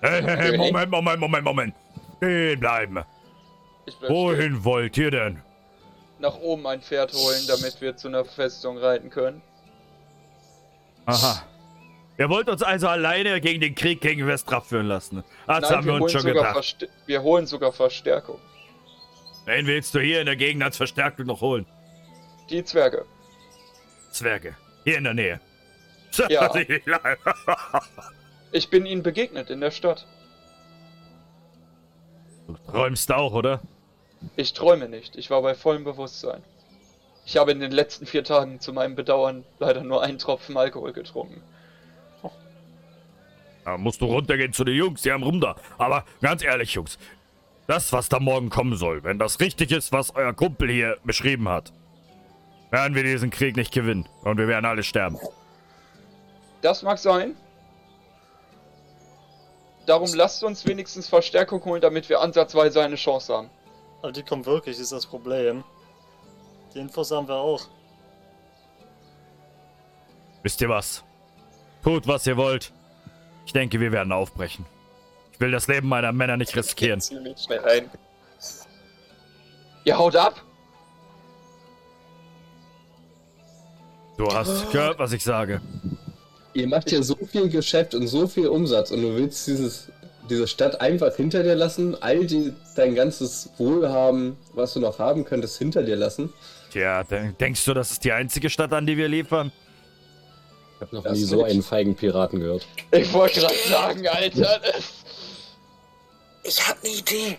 [0.00, 0.56] Hey, hey, hey?
[0.56, 1.74] Moment, Moment, Moment, Moment.
[2.16, 2.94] Stehen bleiben.
[2.94, 3.06] Bleib
[3.96, 4.08] stehen.
[4.08, 5.42] Wohin wollt ihr denn?
[6.20, 9.42] nach oben ein Pferd holen, damit wir zu einer Festung reiten können.
[11.06, 11.42] Aha.
[12.18, 15.24] Ihr wollt uns also alleine gegen den Krieg gegen Westrap führen lassen.
[15.46, 16.88] Das Nein, haben wir uns holen schon sogar gedacht.
[17.06, 18.38] Wir holen sogar Verstärkung.
[19.46, 21.64] Wen willst du hier in der Gegend als Verstärkung noch holen?
[22.50, 23.06] Die Zwerge.
[24.12, 24.54] Zwerge.
[24.84, 25.40] Hier in der Nähe.
[26.28, 26.50] Ja.
[28.52, 30.06] Ich bin ihnen begegnet in der Stadt.
[32.48, 33.60] Du träumst auch, oder?
[34.34, 35.14] Ich träume nicht.
[35.14, 36.42] Ich war bei vollem Bewusstsein.
[37.26, 40.92] Ich habe in den letzten vier Tagen zu meinem Bedauern leider nur einen Tropfen Alkohol
[40.92, 41.42] getrunken.
[43.64, 45.54] Da musst du runtergehen zu den Jungs, die haben rum da.
[45.78, 46.98] Aber ganz ehrlich, Jungs,
[47.66, 51.48] das, was da morgen kommen soll, wenn das richtig ist, was euer Kumpel hier beschrieben
[51.48, 51.72] hat,
[52.70, 54.08] werden wir diesen Krieg nicht gewinnen.
[54.22, 55.18] Und wir werden alle sterben.
[56.62, 57.36] Das mag sein.
[59.86, 63.50] Darum lasst uns wenigstens Verstärkung holen, damit wir ansatzweise eine Chance haben.
[64.02, 65.64] Aber die kommen wirklich, ist das Problem.
[66.74, 67.62] Die Infos haben wir auch.
[70.42, 71.02] Wisst ihr was?
[71.82, 72.72] Tut, was ihr wollt.
[73.46, 74.64] Ich denke, wir werden aufbrechen.
[75.32, 77.00] Ich will das Leben meiner Männer nicht riskieren.
[77.00, 77.90] Ziemlich schnell ein.
[79.84, 80.40] Ihr haut ab!
[84.16, 85.62] Du hast gehört, was ich sage.
[86.52, 89.88] Ihr macht hier so viel Geschäft und so viel Umsatz und du willst dieses,
[90.28, 95.24] diese Stadt einfach hinter dir lassen, all die, dein ganzes Wohlhaben, was du noch haben
[95.24, 96.32] könntest, hinter dir lassen.
[96.72, 99.52] Tja, de- denkst du, das ist die einzige Stadt, an die wir liefern?
[100.76, 102.66] Ich habe noch Das nie so einen feigen Piraten gehört.
[102.90, 104.60] Ich wollte gerade sagen, Alter.
[106.42, 107.38] Ich habe eine Idee.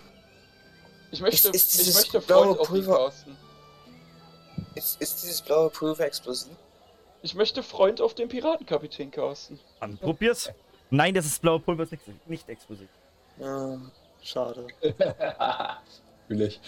[1.10, 3.36] Ich möchte, Ist- ist ich möchte blaue Freund auf casten.
[4.74, 6.52] Ist, ist dieses blaue Pulver explosiv?
[7.22, 9.58] Ich möchte Freund auf den Piratenkapitän casten.
[9.80, 10.50] Dann probier's.
[10.90, 12.88] Nein, das ist blaue Pulver, ist nicht, nicht explosiv.
[13.38, 13.90] Hm.
[14.20, 14.66] Schade.
[16.28, 16.60] Natürlich.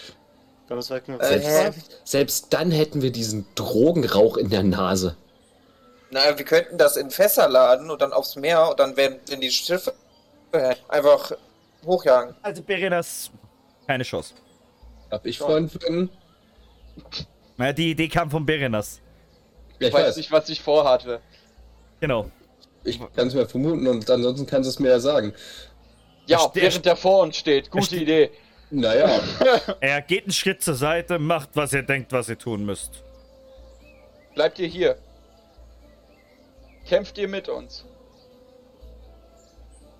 [0.67, 5.15] Dann ist weg mit Äh, Selbst, selbst dann hätten wir diesen Drogenrauch in der Nase.
[6.09, 9.51] Naja, wir könnten das in Fässer laden und dann aufs Meer und dann werden, die
[9.51, 9.93] Schiffe
[10.87, 11.31] einfach
[11.85, 12.35] hochjagen.
[12.41, 13.29] Also Berenas,
[13.85, 14.33] keine Chance.
[15.11, 16.09] Hab ich vorhin für.
[17.57, 19.01] Naja, die Idee kam von Berenas.
[19.79, 21.21] Ja, Ich weiß nicht, was ich vorhatte.
[21.99, 22.29] Genau.
[22.83, 25.33] Ich kann es mir vermuten und ansonsten kannst du es mir ja sagen.
[26.27, 27.69] Ja, Er während der vor uns steht.
[27.71, 28.31] Gute Idee.
[28.71, 29.19] Naja,
[29.79, 33.03] Er geht einen Schritt zur Seite, macht, was ihr denkt, was ihr tun müsst.
[34.33, 34.97] Bleibt ihr hier.
[36.87, 37.85] Kämpft ihr mit uns.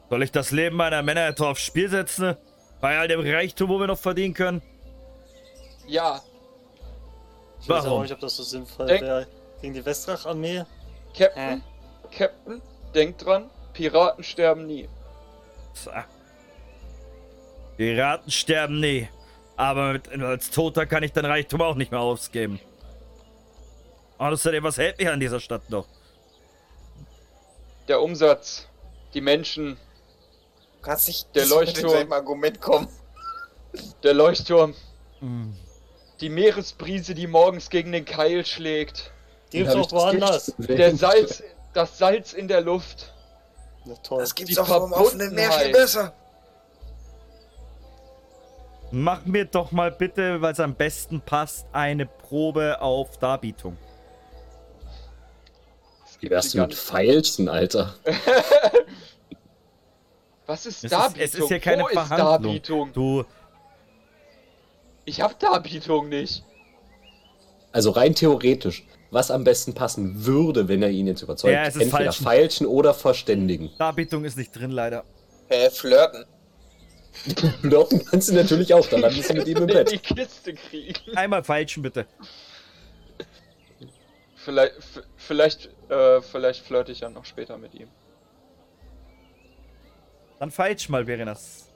[0.09, 2.36] Soll ich das Leben meiner Männer etwa aufs Spiel setzen?
[2.82, 4.61] Bei all dem Reichtum, wo wir noch verdienen können?
[5.88, 6.21] Ja,
[7.61, 8.01] Ich weiß aber Warum?
[8.03, 9.28] nicht, ob das so sinnvoll Denk- wäre.
[9.62, 10.64] Gegen die Westrach-Armee?
[11.18, 11.64] Captain,
[12.12, 12.62] Captain,
[12.93, 14.89] denkt dran, Piraten sterben nie.
[15.74, 15.91] So.
[17.78, 19.08] Piraten sterben nie.
[19.58, 22.60] Aber mit, als Toter kann ich dein Reichtum auch nicht mehr ausgeben.
[24.18, 25.88] Außerdem, was hält mich an dieser Stadt noch?
[27.88, 28.68] Der Umsatz,
[29.14, 29.78] die Menschen,
[30.82, 31.88] Du kannst nicht Der Leuchtturm.
[31.89, 32.88] demselben Argument kommen.
[34.03, 34.76] der Leuchtturm,
[35.20, 35.56] Hm.
[36.22, 39.12] die Meeresbrise, die morgens gegen den Keil schlägt,
[39.56, 40.53] gibt's auch woanders.
[40.58, 41.43] Der Salz,
[41.74, 43.12] das Salz in der Luft.
[43.86, 44.20] Na toll.
[44.20, 46.14] Das gibt's Die auch vom offenen Meer viel besser.
[48.91, 53.78] Mach mir doch mal bitte, weil es am besten passt, eine Probe auf Darbietung.
[56.22, 57.93] Wie wär's Die denn mit Feilschen, Alter?
[60.47, 61.24] Was ist Es ist- Darbietung?
[61.24, 62.28] es ist ja keine Wo ist Verhandlung.
[62.43, 62.93] Darbietung?
[62.93, 63.26] Du,
[65.03, 66.43] Ich hab Darbietung nicht.
[67.72, 68.86] Also rein theoretisch,
[69.16, 71.53] was am besten passen würde, wenn er ihn jetzt überzeugt.
[71.53, 72.24] Ja, es ist Entweder Feilschen.
[72.26, 73.72] feilschen oder verständigen.
[73.80, 75.05] Darbietung ist nicht drin, leider.
[75.47, 76.26] Hä, flirten.
[77.61, 80.03] Flirten kannst du natürlich auch, dann landest du mit ihm im In die Bett.
[80.03, 80.93] Kiste kriegen.
[81.16, 82.05] Einmal feilschen, bitte.
[84.36, 84.74] Vielleicht,
[85.16, 87.88] vielleicht, äh, vielleicht flirte ich ja noch später mit ihm.
[90.39, 91.70] Dann feilsch mal, Berenas.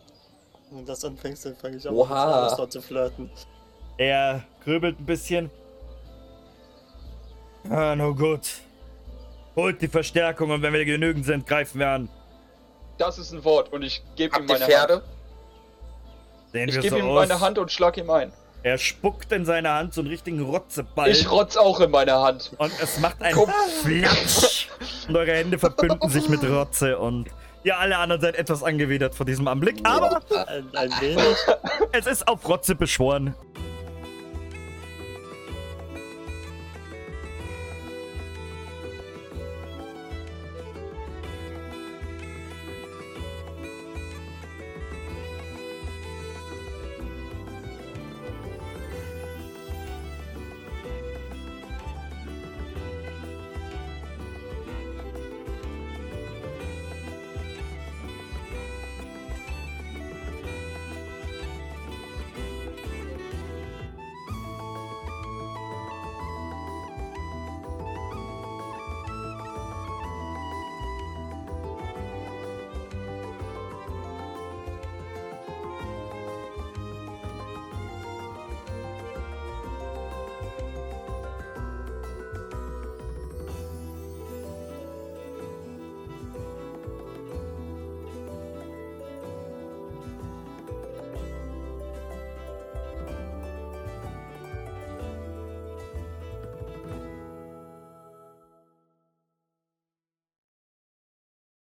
[0.70, 3.32] Wenn du das anfängst, dann fange ich an, dort zu flirten.
[3.98, 5.50] Er grübelt ein bisschen.
[7.70, 8.42] Ah, no gut.
[9.56, 12.10] Holt die Verstärkung und wenn wir genügend sind, greifen wir an.
[12.98, 14.94] Das ist ein Wort und ich gebe ihm meine Pferde?
[14.96, 15.04] Hand.
[16.52, 17.28] Sehen Ich gebe so ihm aus.
[17.28, 18.32] meine Hand und schlag ihm ein.
[18.62, 21.10] Er spuckt in seine Hand so einen richtigen Rotzeball.
[21.10, 22.52] Ich rotz auch in meine Hand.
[22.58, 23.50] und es macht ein Komm.
[23.84, 24.68] Flatsch.
[25.08, 27.30] Und eure Hände verbünden sich mit Rotze und
[27.64, 29.80] ihr alle anderen seid etwas angewidert vor diesem Anblick.
[29.84, 31.24] Aber Ein, ein wenig.
[31.94, 33.34] es ist auf Rotze beschworen.